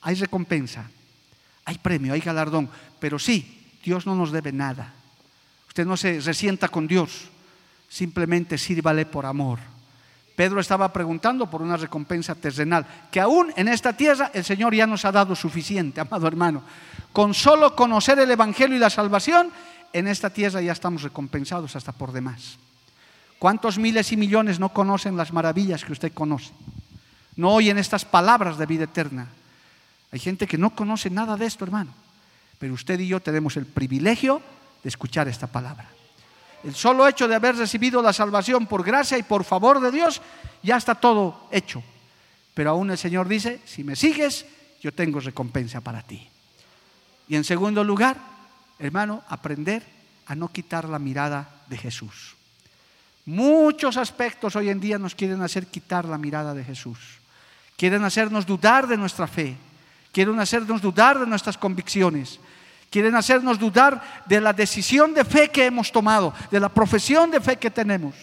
[0.00, 0.88] hay recompensa,
[1.66, 4.94] hay premio, hay galardón, pero sí, Dios no nos debe nada.
[5.68, 7.28] Usted no se resienta con Dios,
[7.90, 9.58] simplemente sírvale por amor.
[10.34, 14.86] Pedro estaba preguntando por una recompensa terrenal, que aún en esta tierra el Señor ya
[14.86, 16.62] nos ha dado suficiente, amado hermano.
[17.14, 19.52] Con solo conocer el Evangelio y la salvación,
[19.92, 22.58] en esta tierra ya estamos recompensados hasta por demás.
[23.38, 26.50] ¿Cuántos miles y millones no conocen las maravillas que usted conoce?
[27.36, 29.28] No oyen estas palabras de vida eterna.
[30.10, 31.92] Hay gente que no conoce nada de esto, hermano.
[32.58, 34.42] Pero usted y yo tenemos el privilegio
[34.82, 35.88] de escuchar esta palabra.
[36.64, 40.20] El solo hecho de haber recibido la salvación por gracia y por favor de Dios,
[40.64, 41.80] ya está todo hecho.
[42.54, 44.46] Pero aún el Señor dice, si me sigues,
[44.82, 46.33] yo tengo recompensa para ti.
[47.28, 48.16] Y en segundo lugar,
[48.78, 49.82] hermano, aprender
[50.26, 52.34] a no quitar la mirada de Jesús.
[53.26, 56.98] Muchos aspectos hoy en día nos quieren hacer quitar la mirada de Jesús.
[57.76, 59.56] Quieren hacernos dudar de nuestra fe.
[60.12, 62.38] Quieren hacernos dudar de nuestras convicciones.
[62.90, 67.40] Quieren hacernos dudar de la decisión de fe que hemos tomado, de la profesión de
[67.40, 68.14] fe que tenemos.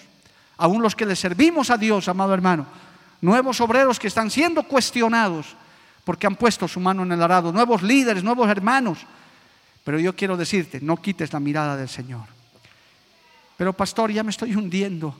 [0.58, 2.68] Aún los que le servimos a Dios, amado hermano,
[3.20, 5.58] nuevos obreros que están siendo cuestionados
[6.04, 9.00] porque han puesto su mano en el arado, nuevos líderes, nuevos hermanos.
[9.84, 12.26] Pero yo quiero decirte, no quites la mirada del Señor.
[13.58, 15.16] Pero pastor, ya me estoy hundiendo,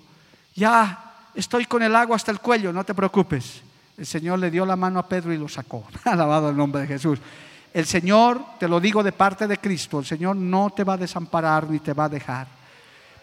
[0.56, 3.62] ya estoy con el agua hasta el cuello, no te preocupes.
[3.98, 5.86] El Señor le dio la mano a Pedro y lo sacó.
[6.06, 7.20] Alabado el nombre de Jesús.
[7.74, 10.98] El Señor, te lo digo de parte de Cristo, el Señor no te va a
[10.98, 12.61] desamparar ni te va a dejar.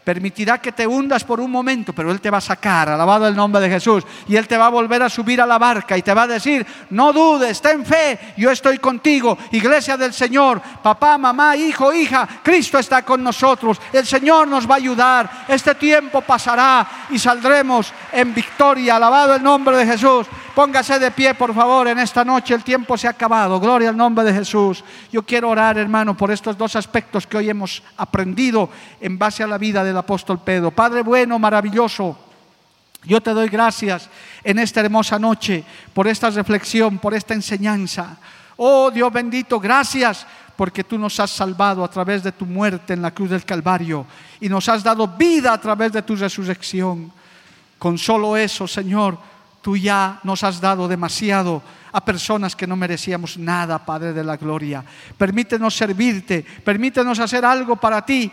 [0.09, 3.37] Permitirá que te hundas por un momento, pero Él te va a sacar, alabado el
[3.37, 4.05] nombre de Jesús.
[4.27, 6.27] Y Él te va a volver a subir a la barca y te va a
[6.27, 9.37] decir, no dudes, ten fe, yo estoy contigo.
[9.51, 13.79] Iglesia del Señor, papá, mamá, hijo, hija, Cristo está con nosotros.
[13.93, 15.31] El Señor nos va a ayudar.
[15.47, 18.97] Este tiempo pasará y saldremos en victoria.
[18.97, 20.27] Alabado el nombre de Jesús.
[20.59, 22.53] Póngase de pie, por favor, en esta noche.
[22.53, 23.61] El tiempo se ha acabado.
[23.61, 24.83] Gloria al nombre de Jesús.
[25.13, 28.69] Yo quiero orar, hermano, por estos dos aspectos que hoy hemos aprendido
[29.01, 30.73] en base a la vida del apóstol Pedro.
[30.73, 32.19] Padre bueno, maravilloso.
[33.05, 34.11] Yo te doy gracias
[34.43, 35.63] en esta hermosa noche
[35.95, 38.17] por esta reflexión, por esta enseñanza.
[38.57, 43.03] Oh Dios bendito, gracias porque tú nos has salvado a través de tu muerte en
[43.03, 44.07] la cruz del Calvario
[44.41, 47.13] y nos has dado vida a través de tu resurrección.
[47.79, 53.39] Con solo eso, Señor, tú ya nos has dado demasiado a personas que no merecíamos
[53.39, 54.85] nada, Padre de la Gloria.
[55.17, 58.31] Permítenos servirte, permítenos hacer algo para ti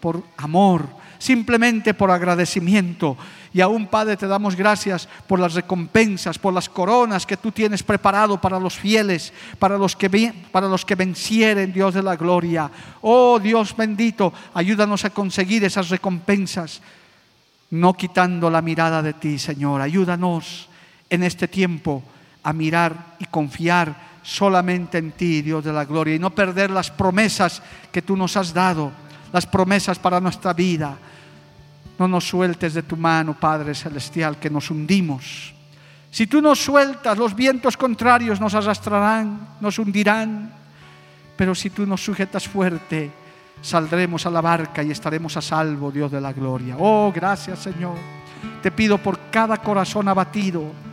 [0.00, 0.86] por amor,
[1.18, 3.16] simplemente por agradecimiento.
[3.54, 7.84] Y aún, Padre, te damos gracias por las recompensas, por las coronas que tú tienes
[7.84, 12.68] preparado para los fieles, para los que, para los que vencieren, Dios de la gloria.
[13.00, 16.82] Oh Dios bendito, ayúdanos a conseguir esas recompensas,
[17.70, 19.80] no quitando la mirada de ti, Señor.
[19.80, 20.68] Ayúdanos
[21.10, 22.02] en este tiempo
[22.42, 26.90] a mirar y confiar solamente en ti, Dios de la gloria, y no perder las
[26.90, 27.62] promesas
[27.92, 28.92] que tú nos has dado,
[29.32, 30.96] las promesas para nuestra vida.
[31.98, 35.54] No nos sueltes de tu mano, Padre Celestial, que nos hundimos.
[36.10, 40.52] Si tú nos sueltas, los vientos contrarios nos arrastrarán, nos hundirán.
[41.36, 43.10] Pero si tú nos sujetas fuerte,
[43.64, 46.76] saldremos a la barca y estaremos a salvo, Dios de la gloria.
[46.78, 47.96] Oh, gracias, Señor.
[48.62, 50.84] Te pido por cada corazón abatido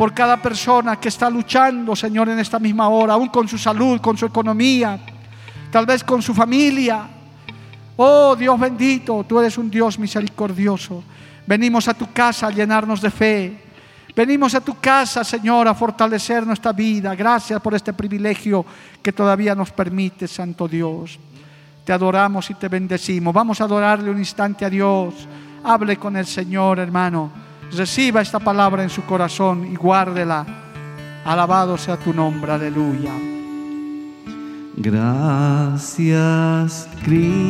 [0.00, 4.00] por cada persona que está luchando, Señor, en esta misma hora, aún con su salud,
[4.00, 4.98] con su economía,
[5.70, 7.06] tal vez con su familia.
[7.96, 11.04] Oh Dios bendito, tú eres un Dios misericordioso.
[11.46, 13.62] Venimos a tu casa a llenarnos de fe.
[14.16, 17.14] Venimos a tu casa, Señor, a fortalecer nuestra vida.
[17.14, 18.64] Gracias por este privilegio
[19.02, 21.18] que todavía nos permite, Santo Dios.
[21.90, 23.34] Te adoramos y te bendecimos.
[23.34, 25.26] Vamos a adorarle un instante a Dios.
[25.64, 27.32] Hable con el Señor, hermano.
[27.72, 30.46] Reciba esta palabra en su corazón y guárdela.
[31.24, 33.10] Alabado sea tu nombre, aleluya.
[34.76, 36.08] Gracias,
[37.02, 37.42] Cristo.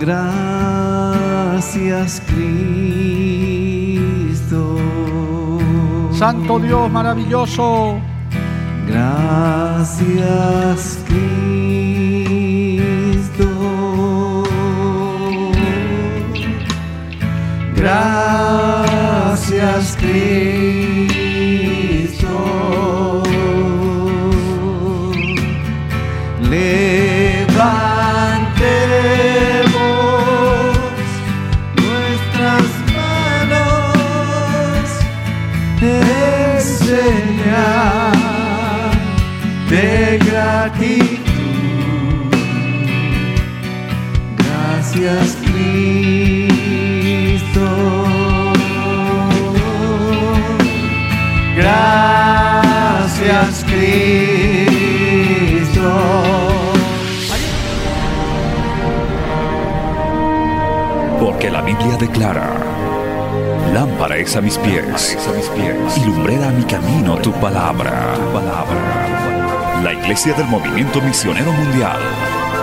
[0.00, 1.12] Gracias,
[2.26, 3.15] Cristo.
[6.16, 8.00] Santo Dios maravilloso.
[8.86, 9.98] Gracias,
[11.06, 11.26] Cristo.
[17.74, 18.96] Gracias
[20.00, 20.36] Cristo.
[26.40, 27.95] Levantemos
[45.06, 45.36] Gracias
[51.56, 53.72] Gracias Cristo.
[61.20, 62.56] Porque la Biblia declara,
[63.72, 68.14] lámpara es a mis pies, a mis pies y lumbrera a mi camino tu palabra.
[68.16, 69.82] tu palabra.
[69.84, 72.00] La Iglesia del Movimiento Misionero Mundial